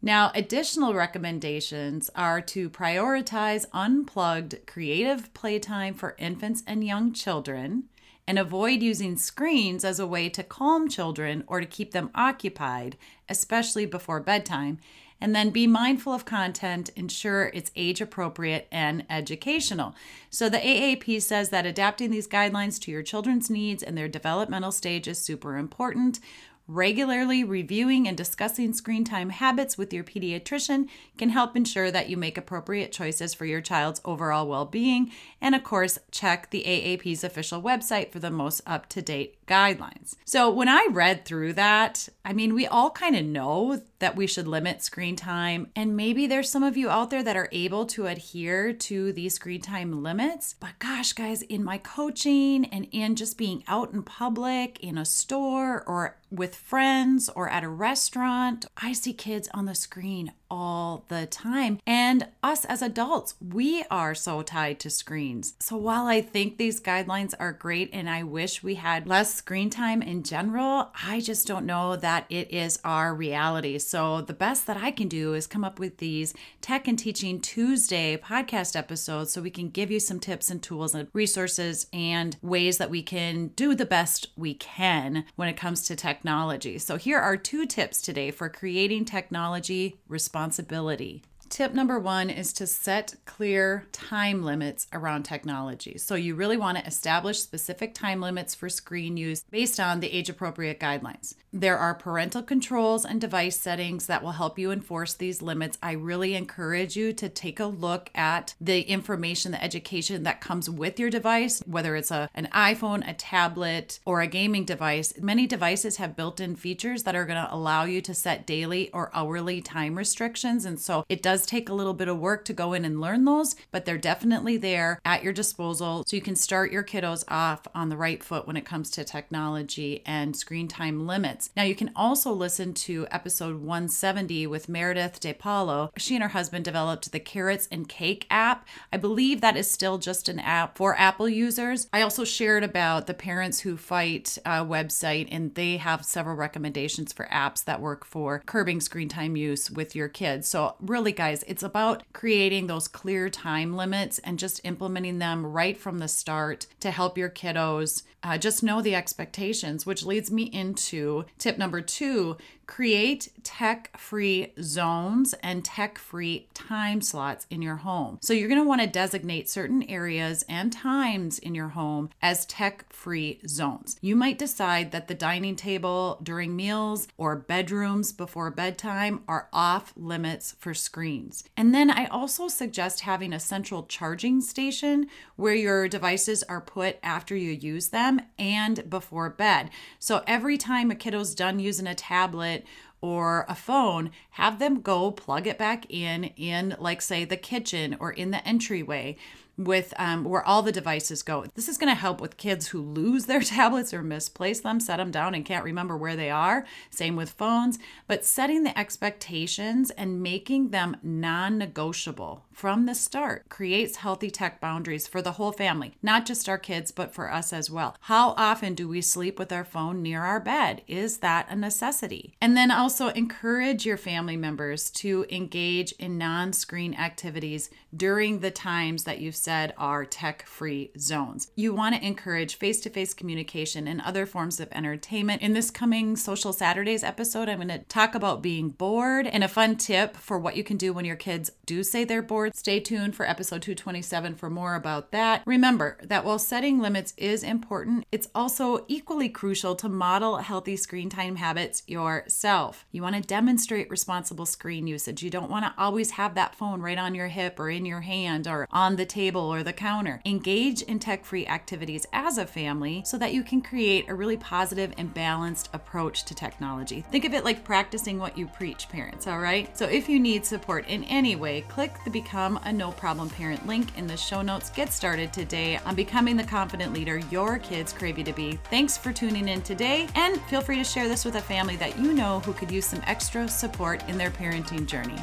Now, 0.00 0.32
additional 0.34 0.94
recommendations 0.94 2.08
are 2.16 2.40
to 2.40 2.70
prioritize 2.70 3.66
unplugged 3.74 4.66
creative 4.66 5.34
playtime 5.34 5.92
for 5.92 6.16
infants 6.18 6.62
and 6.66 6.82
young 6.82 7.12
children 7.12 7.90
and 8.26 8.38
avoid 8.38 8.82
using 8.82 9.16
screens 9.16 9.84
as 9.84 9.98
a 9.98 10.06
way 10.06 10.28
to 10.30 10.42
calm 10.42 10.88
children 10.88 11.44
or 11.46 11.60
to 11.60 11.66
keep 11.66 11.92
them 11.92 12.10
occupied, 12.14 12.96
especially 13.28 13.86
before 13.86 14.20
bedtime. 14.20 14.78
And 15.20 15.34
then 15.34 15.50
be 15.50 15.66
mindful 15.66 16.12
of 16.12 16.24
content, 16.24 16.90
ensure 16.96 17.50
it's 17.54 17.70
age 17.76 18.00
appropriate 18.00 18.66
and 18.70 19.06
educational. 19.08 19.94
So, 20.28 20.48
the 20.48 20.58
AAP 20.58 21.22
says 21.22 21.48
that 21.48 21.64
adapting 21.64 22.10
these 22.10 22.28
guidelines 22.28 22.80
to 22.80 22.90
your 22.90 23.02
children's 23.02 23.48
needs 23.48 23.82
and 23.82 23.96
their 23.96 24.08
developmental 24.08 24.72
stage 24.72 25.08
is 25.08 25.18
super 25.18 25.56
important. 25.56 26.18
Regularly 26.66 27.44
reviewing 27.44 28.08
and 28.08 28.16
discussing 28.16 28.72
screen 28.72 29.04
time 29.04 29.28
habits 29.28 29.76
with 29.76 29.92
your 29.92 30.02
pediatrician 30.02 30.88
can 31.18 31.28
help 31.28 31.56
ensure 31.56 31.90
that 31.90 32.08
you 32.08 32.16
make 32.16 32.38
appropriate 32.38 32.90
choices 32.90 33.34
for 33.34 33.44
your 33.44 33.60
child's 33.60 34.00
overall 34.02 34.48
well 34.48 34.64
being. 34.64 35.12
And 35.42 35.54
of 35.54 35.62
course, 35.62 35.98
check 36.10 36.50
the 36.50 36.64
AAP's 36.64 37.22
official 37.22 37.60
website 37.60 38.12
for 38.12 38.18
the 38.18 38.30
most 38.30 38.62
up 38.66 38.88
to 38.90 39.02
date 39.02 39.44
guidelines. 39.46 40.16
So 40.24 40.48
when 40.48 40.70
I 40.70 40.88
read 40.90 41.26
through 41.26 41.52
that, 41.52 42.08
I 42.24 42.32
mean, 42.32 42.54
we 42.54 42.66
all 42.66 42.90
kind 42.90 43.14
of 43.14 43.26
know 43.26 43.82
that 44.04 44.16
we 44.16 44.26
should 44.26 44.46
limit 44.46 44.82
screen 44.82 45.16
time. 45.16 45.68
And 45.74 45.96
maybe 45.96 46.26
there's 46.26 46.50
some 46.50 46.62
of 46.62 46.76
you 46.76 46.90
out 46.90 47.08
there 47.08 47.22
that 47.22 47.38
are 47.38 47.48
able 47.52 47.86
to 47.86 48.06
adhere 48.06 48.74
to 48.74 49.14
these 49.14 49.32
screen 49.32 49.62
time 49.62 50.02
limits. 50.02 50.54
But 50.60 50.78
gosh, 50.78 51.14
guys, 51.14 51.40
in 51.40 51.64
my 51.64 51.78
coaching 51.78 52.66
and 52.66 52.86
in 52.92 53.16
just 53.16 53.38
being 53.38 53.64
out 53.66 53.94
in 53.94 54.02
public, 54.02 54.78
in 54.80 54.98
a 54.98 55.06
store 55.06 55.82
or 55.86 56.18
with 56.30 56.54
friends 56.54 57.30
or 57.34 57.48
at 57.48 57.64
a 57.64 57.68
restaurant, 57.68 58.66
I 58.76 58.92
see 58.92 59.14
kids 59.14 59.48
on 59.54 59.64
the 59.64 59.74
screen 59.74 60.32
all 60.54 61.04
the 61.08 61.26
time. 61.26 61.80
And 61.84 62.28
us 62.40 62.64
as 62.66 62.80
adults, 62.80 63.34
we 63.40 63.82
are 63.90 64.14
so 64.14 64.40
tied 64.42 64.78
to 64.80 64.88
screens. 64.88 65.54
So 65.58 65.76
while 65.76 66.06
I 66.06 66.20
think 66.20 66.56
these 66.56 66.80
guidelines 66.80 67.34
are 67.40 67.52
great 67.52 67.90
and 67.92 68.08
I 68.08 68.22
wish 68.22 68.62
we 68.62 68.76
had 68.76 69.08
less 69.08 69.34
screen 69.34 69.68
time 69.68 70.00
in 70.00 70.22
general, 70.22 70.92
I 71.04 71.18
just 71.18 71.48
don't 71.48 71.66
know 71.66 71.96
that 71.96 72.26
it 72.28 72.52
is 72.52 72.78
our 72.84 73.12
reality. 73.12 73.80
So 73.80 74.20
the 74.20 74.32
best 74.32 74.68
that 74.68 74.76
I 74.76 74.92
can 74.92 75.08
do 75.08 75.34
is 75.34 75.48
come 75.48 75.64
up 75.64 75.80
with 75.80 75.96
these 75.96 76.34
Tech 76.60 76.86
and 76.86 76.96
Teaching 76.96 77.40
Tuesday 77.40 78.16
podcast 78.16 78.76
episodes 78.76 79.32
so 79.32 79.42
we 79.42 79.50
can 79.50 79.70
give 79.70 79.90
you 79.90 79.98
some 79.98 80.20
tips 80.20 80.50
and 80.50 80.62
tools 80.62 80.94
and 80.94 81.08
resources 81.12 81.88
and 81.92 82.36
ways 82.42 82.78
that 82.78 82.90
we 82.90 83.02
can 83.02 83.48
do 83.56 83.74
the 83.74 83.84
best 83.84 84.28
we 84.36 84.54
can 84.54 85.24
when 85.34 85.48
it 85.48 85.56
comes 85.56 85.82
to 85.88 85.96
technology. 85.96 86.78
So 86.78 86.96
here 86.96 87.18
are 87.18 87.36
two 87.36 87.66
tips 87.66 88.00
today 88.00 88.30
for 88.30 88.48
creating 88.48 89.04
technology 89.04 89.96
responsibility 90.06 90.43
responsibility. 90.44 91.22
Tip 91.48 91.74
number 91.74 91.98
one 91.98 92.30
is 92.30 92.52
to 92.54 92.66
set 92.66 93.14
clear 93.26 93.86
time 93.92 94.42
limits 94.42 94.86
around 94.92 95.24
technology. 95.24 95.98
So, 95.98 96.14
you 96.14 96.34
really 96.34 96.56
want 96.56 96.78
to 96.78 96.86
establish 96.86 97.40
specific 97.40 97.94
time 97.94 98.20
limits 98.20 98.54
for 98.54 98.68
screen 98.68 99.16
use 99.16 99.44
based 99.50 99.78
on 99.78 100.00
the 100.00 100.12
age 100.12 100.28
appropriate 100.28 100.80
guidelines. 100.80 101.34
There 101.52 101.78
are 101.78 101.94
parental 101.94 102.42
controls 102.42 103.04
and 103.04 103.20
device 103.20 103.56
settings 103.56 104.06
that 104.06 104.22
will 104.22 104.32
help 104.32 104.58
you 104.58 104.72
enforce 104.72 105.14
these 105.14 105.42
limits. 105.42 105.78
I 105.82 105.92
really 105.92 106.34
encourage 106.34 106.96
you 106.96 107.12
to 107.12 107.28
take 107.28 107.60
a 107.60 107.66
look 107.66 108.10
at 108.14 108.54
the 108.60 108.80
information, 108.82 109.52
the 109.52 109.62
education 109.62 110.24
that 110.24 110.40
comes 110.40 110.68
with 110.68 110.98
your 110.98 111.10
device, 111.10 111.62
whether 111.66 111.94
it's 111.94 112.10
a, 112.10 112.28
an 112.34 112.48
iPhone, 112.52 113.08
a 113.08 113.14
tablet, 113.14 114.00
or 114.04 114.20
a 114.20 114.26
gaming 114.26 114.64
device. 114.64 115.12
Many 115.20 115.46
devices 115.46 115.98
have 115.98 116.16
built 116.16 116.40
in 116.40 116.56
features 116.56 117.04
that 117.04 117.14
are 117.14 117.26
going 117.26 117.42
to 117.42 117.54
allow 117.54 117.84
you 117.84 118.00
to 118.02 118.14
set 118.14 118.46
daily 118.46 118.90
or 118.92 119.10
hourly 119.14 119.60
time 119.60 119.96
restrictions. 119.96 120.64
And 120.64 120.80
so, 120.80 121.04
it 121.08 121.22
does 121.22 121.33
take 121.42 121.68
a 121.68 121.74
little 121.74 121.94
bit 121.94 122.08
of 122.08 122.18
work 122.18 122.44
to 122.46 122.52
go 122.52 122.72
in 122.72 122.84
and 122.84 123.00
learn 123.00 123.24
those, 123.24 123.56
but 123.70 123.84
they're 123.84 123.98
definitely 123.98 124.56
there 124.56 124.98
at 125.04 125.22
your 125.22 125.32
disposal. 125.32 126.04
So 126.06 126.16
you 126.16 126.22
can 126.22 126.36
start 126.36 126.72
your 126.72 126.84
kiddos 126.84 127.24
off 127.28 127.66
on 127.74 127.88
the 127.88 127.96
right 127.96 128.22
foot 128.22 128.46
when 128.46 128.56
it 128.56 128.64
comes 128.64 128.90
to 128.90 129.04
technology 129.04 130.02
and 130.06 130.36
screen 130.36 130.68
time 130.68 131.06
limits. 131.06 131.50
Now, 131.56 131.62
you 131.62 131.74
can 131.74 131.90
also 131.96 132.32
listen 132.32 132.74
to 132.74 133.06
episode 133.10 133.56
170 133.56 134.46
with 134.46 134.68
Meredith 134.68 135.20
DePaulo. 135.20 135.90
She 135.96 136.14
and 136.14 136.22
her 136.22 136.28
husband 136.30 136.64
developed 136.64 137.12
the 137.12 137.20
Carrots 137.20 137.68
and 137.70 137.88
Cake 137.88 138.26
app. 138.30 138.66
I 138.92 138.96
believe 138.96 139.40
that 139.40 139.56
is 139.56 139.70
still 139.70 139.98
just 139.98 140.28
an 140.28 140.38
app 140.38 140.76
for 140.76 140.96
Apple 140.96 141.28
users. 141.28 141.88
I 141.92 142.02
also 142.02 142.24
shared 142.24 142.62
about 142.64 143.06
the 143.06 143.14
Parents 143.14 143.60
Who 143.60 143.76
Fight 143.76 144.38
uh, 144.44 144.64
website, 144.64 145.28
and 145.30 145.54
they 145.54 145.76
have 145.78 146.04
several 146.04 146.36
recommendations 146.36 147.12
for 147.12 147.26
apps 147.26 147.64
that 147.64 147.80
work 147.80 148.04
for 148.04 148.42
curbing 148.46 148.80
screen 148.80 149.08
time 149.08 149.36
use 149.36 149.70
with 149.70 149.94
your 149.94 150.08
kids. 150.08 150.48
So, 150.48 150.74
really, 150.80 151.12
guys, 151.12 151.23
guys, 151.24 151.42
it's 151.48 151.62
about 151.62 152.02
creating 152.12 152.66
those 152.66 152.86
clear 152.86 153.30
time 153.30 153.74
limits 153.74 154.18
and 154.18 154.38
just 154.38 154.60
implementing 154.62 155.20
them 155.20 155.46
right 155.46 155.78
from 155.78 155.98
the 155.98 156.06
start 156.06 156.66
to 156.80 156.90
help 156.90 157.16
your 157.16 157.30
kiddos 157.30 158.02
uh, 158.22 158.36
just 158.36 158.62
know 158.62 158.82
the 158.82 158.94
expectations, 158.94 159.86
which 159.86 160.04
leads 160.04 160.30
me 160.30 160.44
into 160.44 161.24
tip 161.38 161.56
number 161.56 161.80
two 161.80 162.36
create 162.66 163.28
tech 163.42 163.96
free 163.98 164.52
zones 164.60 165.34
and 165.42 165.64
tech 165.64 165.98
free 165.98 166.48
time 166.54 167.00
slots 167.00 167.46
in 167.50 167.62
your 167.62 167.76
home. 167.76 168.18
So, 168.22 168.32
you're 168.32 168.48
going 168.48 168.60
to 168.60 168.68
want 168.68 168.80
to 168.80 168.86
designate 168.86 169.48
certain 169.48 169.82
areas 169.84 170.44
and 170.48 170.72
times 170.72 171.38
in 171.38 171.54
your 171.54 171.68
home 171.68 172.10
as 172.22 172.46
tech 172.46 172.92
free 172.92 173.40
zones. 173.46 173.96
You 174.00 174.16
might 174.16 174.38
decide 174.38 174.92
that 174.92 175.08
the 175.08 175.14
dining 175.14 175.56
table 175.56 176.18
during 176.22 176.56
meals 176.56 177.08
or 177.16 177.36
bedrooms 177.36 178.12
before 178.12 178.50
bedtime 178.50 179.22
are 179.28 179.48
off 179.52 179.92
limits 179.96 180.56
for 180.58 180.74
screens. 180.74 181.44
And 181.56 181.74
then 181.74 181.90
I 181.90 182.06
also 182.06 182.48
suggest 182.48 183.00
having 183.00 183.32
a 183.32 183.40
central 183.40 183.84
charging 183.84 184.40
station 184.40 185.06
where 185.36 185.54
your 185.54 185.88
devices 185.88 186.42
are 186.44 186.60
put 186.60 186.98
after 187.02 187.36
you 187.36 187.50
use 187.50 187.88
them 187.88 188.20
and 188.38 188.88
before 188.88 189.30
bed. 189.30 189.70
So 189.98 190.22
every 190.26 190.58
time 190.58 190.90
a 190.90 190.94
kiddo's 190.94 191.34
done 191.34 191.58
using 191.58 191.86
a 191.86 191.94
tablet 191.94 192.53
or 193.00 193.44
a 193.48 193.54
phone, 193.54 194.10
have 194.30 194.58
them 194.58 194.80
go 194.80 195.10
plug 195.10 195.46
it 195.46 195.58
back 195.58 195.84
in, 195.90 196.24
in 196.36 196.74
like, 196.78 197.02
say, 197.02 197.24
the 197.24 197.36
kitchen 197.36 197.96
or 198.00 198.10
in 198.10 198.30
the 198.30 198.46
entryway 198.46 199.16
with 199.56 199.94
um, 199.98 200.24
where 200.24 200.44
all 200.44 200.62
the 200.62 200.72
devices 200.72 201.22
go. 201.22 201.44
This 201.54 201.68
is 201.68 201.78
going 201.78 201.92
to 201.92 202.00
help 202.00 202.20
with 202.20 202.36
kids 202.36 202.68
who 202.68 202.80
lose 202.80 203.26
their 203.26 203.40
tablets 203.42 203.94
or 203.94 204.02
misplace 204.02 204.60
them, 204.60 204.80
set 204.80 204.96
them 204.96 205.10
down, 205.10 205.34
and 205.34 205.44
can't 205.44 205.64
remember 205.64 205.96
where 205.96 206.16
they 206.16 206.30
are. 206.30 206.64
Same 206.90 207.16
with 207.16 207.30
phones, 207.30 207.78
but 208.06 208.24
setting 208.24 208.64
the 208.64 208.78
expectations 208.78 209.90
and 209.90 210.22
making 210.22 210.70
them 210.70 210.96
non 211.02 211.58
negotiable 211.58 212.44
from 212.54 212.86
the 212.86 212.94
start 212.94 213.48
creates 213.48 213.96
healthy 213.96 214.30
tech 214.30 214.60
boundaries 214.60 215.06
for 215.06 215.20
the 215.20 215.32
whole 215.32 215.52
family, 215.52 215.94
not 216.02 216.24
just 216.24 216.48
our 216.48 216.58
kids, 216.58 216.92
but 216.92 217.12
for 217.12 217.30
us 217.30 217.52
as 217.52 217.70
well. 217.70 217.96
How 218.02 218.30
often 218.30 218.74
do 218.74 218.88
we 218.88 219.00
sleep 219.00 219.38
with 219.38 219.52
our 219.52 219.64
phone 219.64 220.02
near 220.02 220.22
our 220.22 220.40
bed? 220.40 220.82
Is 220.86 221.18
that 221.18 221.50
a 221.50 221.56
necessity? 221.56 222.34
And 222.40 222.56
then 222.56 222.70
also 222.70 223.08
encourage 223.08 223.84
your 223.84 223.96
family 223.96 224.36
members 224.36 224.90
to 224.92 225.26
engage 225.28 225.92
in 225.92 226.16
non 226.16 226.52
screen 226.52 226.94
activities 226.94 227.70
during 227.94 228.38
the 228.38 228.50
times 228.50 229.04
that 229.04 229.18
you've 229.18 229.36
said 229.44 229.74
are 229.76 230.04
tech 230.04 230.46
free 230.46 230.90
zones. 230.98 231.52
You 231.54 231.74
want 231.74 231.94
to 231.94 232.04
encourage 232.04 232.56
face 232.56 232.80
to 232.80 232.90
face 232.90 233.12
communication 233.12 233.86
and 233.86 234.00
other 234.00 234.24
forms 234.24 234.58
of 234.58 234.72
entertainment. 234.72 235.42
In 235.42 235.52
this 235.52 235.70
coming 235.70 236.16
Social 236.16 236.54
Saturdays 236.54 237.04
episode, 237.04 237.48
I'm 237.48 237.58
going 237.58 237.68
to 237.68 237.78
talk 237.80 238.14
about 238.14 238.42
being 238.42 238.70
bored 238.70 239.26
and 239.26 239.44
a 239.44 239.48
fun 239.48 239.76
tip 239.76 240.16
for 240.16 240.38
what 240.38 240.56
you 240.56 240.64
can 240.64 240.78
do 240.78 240.92
when 240.94 241.04
your 241.04 241.14
kids 241.14 241.50
do 241.66 241.84
say 241.84 242.04
they're 242.04 242.22
bored 242.22 242.54
Stay 242.64 242.80
tuned 242.80 243.14
for 243.14 243.28
episode 243.28 243.60
227 243.60 244.36
for 244.36 244.48
more 244.48 244.74
about 244.74 245.10
that. 245.10 245.42
Remember 245.44 245.98
that 246.02 246.24
while 246.24 246.38
setting 246.38 246.80
limits 246.80 247.12
is 247.18 247.42
important, 247.42 248.06
it's 248.10 248.28
also 248.34 248.86
equally 248.88 249.28
crucial 249.28 249.74
to 249.76 249.88
model 249.88 250.38
healthy 250.38 250.76
screen 250.76 251.10
time 251.10 251.36
habits 251.36 251.82
yourself. 251.86 252.86
You 252.90 253.02
want 253.02 253.16
to 253.16 253.20
demonstrate 253.20 253.90
responsible 253.90 254.46
screen 254.46 254.86
usage. 254.86 255.22
You 255.22 255.28
don't 255.28 255.50
want 255.50 255.66
to 255.66 255.74
always 255.76 256.12
have 256.12 256.34
that 256.36 256.54
phone 256.54 256.80
right 256.80 256.96
on 256.96 257.14
your 257.14 257.28
hip 257.28 257.60
or 257.60 257.68
in 257.68 257.84
your 257.84 258.00
hand 258.00 258.48
or 258.48 258.66
on 258.70 258.96
the 258.96 259.04
table 259.04 259.33
or 259.42 259.62
the 259.62 259.72
counter. 259.72 260.20
Engage 260.24 260.82
in 260.82 260.98
tech 260.98 261.24
free 261.24 261.46
activities 261.46 262.06
as 262.12 262.38
a 262.38 262.46
family 262.46 263.02
so 263.04 263.18
that 263.18 263.32
you 263.32 263.42
can 263.42 263.60
create 263.60 264.08
a 264.08 264.14
really 264.14 264.36
positive 264.36 264.92
and 264.98 265.12
balanced 265.12 265.68
approach 265.72 266.24
to 266.24 266.34
technology. 266.34 267.04
Think 267.10 267.24
of 267.24 267.34
it 267.34 267.44
like 267.44 267.64
practicing 267.64 268.18
what 268.18 268.38
you 268.38 268.46
preach, 268.46 268.88
parents, 268.88 269.26
all 269.26 269.40
right? 269.40 269.76
So 269.76 269.86
if 269.86 270.08
you 270.08 270.20
need 270.20 270.44
support 270.44 270.86
in 270.88 271.04
any 271.04 271.36
way, 271.36 271.62
click 271.62 271.92
the 272.04 272.10
become 272.10 272.58
a 272.64 272.72
No 272.72 272.92
Problem 272.92 273.30
Parent 273.30 273.66
link 273.66 273.96
in 273.98 274.06
the 274.06 274.16
show 274.16 274.42
notes. 274.42 274.70
Get 274.70 274.92
started 274.92 275.32
today 275.32 275.78
on 275.84 275.94
becoming 275.94 276.36
the 276.36 276.44
confident 276.44 276.92
leader 276.92 277.18
your 277.30 277.58
kids 277.58 277.92
crave 277.92 278.18
you 278.18 278.24
to 278.24 278.32
be. 278.32 278.58
Thanks 278.70 278.96
for 278.96 279.12
tuning 279.12 279.48
in 279.48 279.62
today, 279.62 280.08
and 280.14 280.40
feel 280.42 280.60
free 280.60 280.76
to 280.76 280.84
share 280.84 281.08
this 281.08 281.24
with 281.24 281.36
a 281.36 281.40
family 281.40 281.76
that 281.76 281.98
you 281.98 282.12
know 282.12 282.40
who 282.40 282.52
could 282.52 282.70
use 282.70 282.86
some 282.86 283.02
extra 283.06 283.48
support 283.48 284.08
in 284.08 284.18
their 284.18 284.30
parenting 284.30 284.86
journey. 284.86 285.18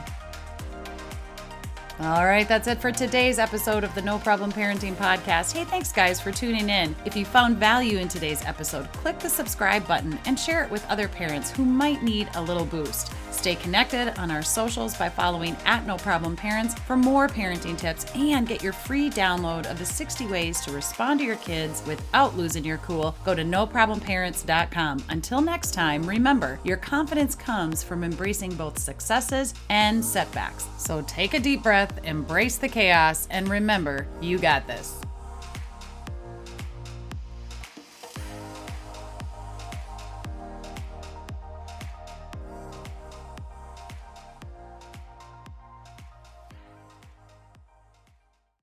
All 2.03 2.25
right, 2.25 2.47
that's 2.47 2.67
it 2.67 2.81
for 2.81 2.91
today's 2.91 3.37
episode 3.37 3.83
of 3.83 3.93
the 3.93 4.01
No 4.01 4.17
Problem 4.17 4.51
Parenting 4.51 4.95
Podcast. 4.95 5.55
Hey, 5.55 5.65
thanks 5.65 5.91
guys 5.91 6.19
for 6.19 6.31
tuning 6.31 6.67
in. 6.67 6.95
If 7.05 7.15
you 7.15 7.25
found 7.25 7.57
value 7.57 7.99
in 7.99 8.07
today's 8.07 8.43
episode, 8.43 8.91
click 8.93 9.19
the 9.19 9.29
subscribe 9.29 9.87
button 9.87 10.17
and 10.25 10.39
share 10.39 10.63
it 10.63 10.71
with 10.71 10.83
other 10.89 11.07
parents 11.07 11.51
who 11.51 11.63
might 11.63 12.01
need 12.01 12.27
a 12.33 12.41
little 12.41 12.65
boost. 12.65 13.13
Stay 13.31 13.55
connected 13.55 14.17
on 14.19 14.29
our 14.29 14.43
socials 14.43 14.95
by 14.95 15.09
following 15.09 15.55
at 15.65 15.85
No 15.87 15.97
Problem 15.97 16.35
Parents 16.35 16.75
for 16.75 16.95
more 16.95 17.27
parenting 17.27 17.77
tips 17.77 18.05
and 18.13 18.47
get 18.47 18.61
your 18.61 18.73
free 18.73 19.09
download 19.09 19.69
of 19.69 19.79
the 19.79 19.85
60 19.85 20.27
ways 20.27 20.61
to 20.61 20.71
respond 20.71 21.19
to 21.19 21.25
your 21.25 21.37
kids 21.37 21.81
without 21.87 22.37
losing 22.37 22.63
your 22.63 22.77
cool. 22.77 23.15
Go 23.25 23.33
to 23.33 23.43
noproblemparents.com. 23.43 25.03
Until 25.09 25.41
next 25.41 25.73
time, 25.73 26.03
remember 26.03 26.59
your 26.63 26.77
confidence 26.77 27.33
comes 27.33 27.81
from 27.81 28.03
embracing 28.03 28.53
both 28.53 28.77
successes 28.77 29.55
and 29.69 30.03
setbacks. 30.03 30.67
So 30.77 31.01
take 31.03 31.33
a 31.33 31.39
deep 31.39 31.63
breath, 31.63 31.99
embrace 32.03 32.57
the 32.57 32.69
chaos, 32.69 33.27
and 33.31 33.49
remember 33.49 34.05
you 34.21 34.37
got 34.37 34.67
this. 34.67 35.00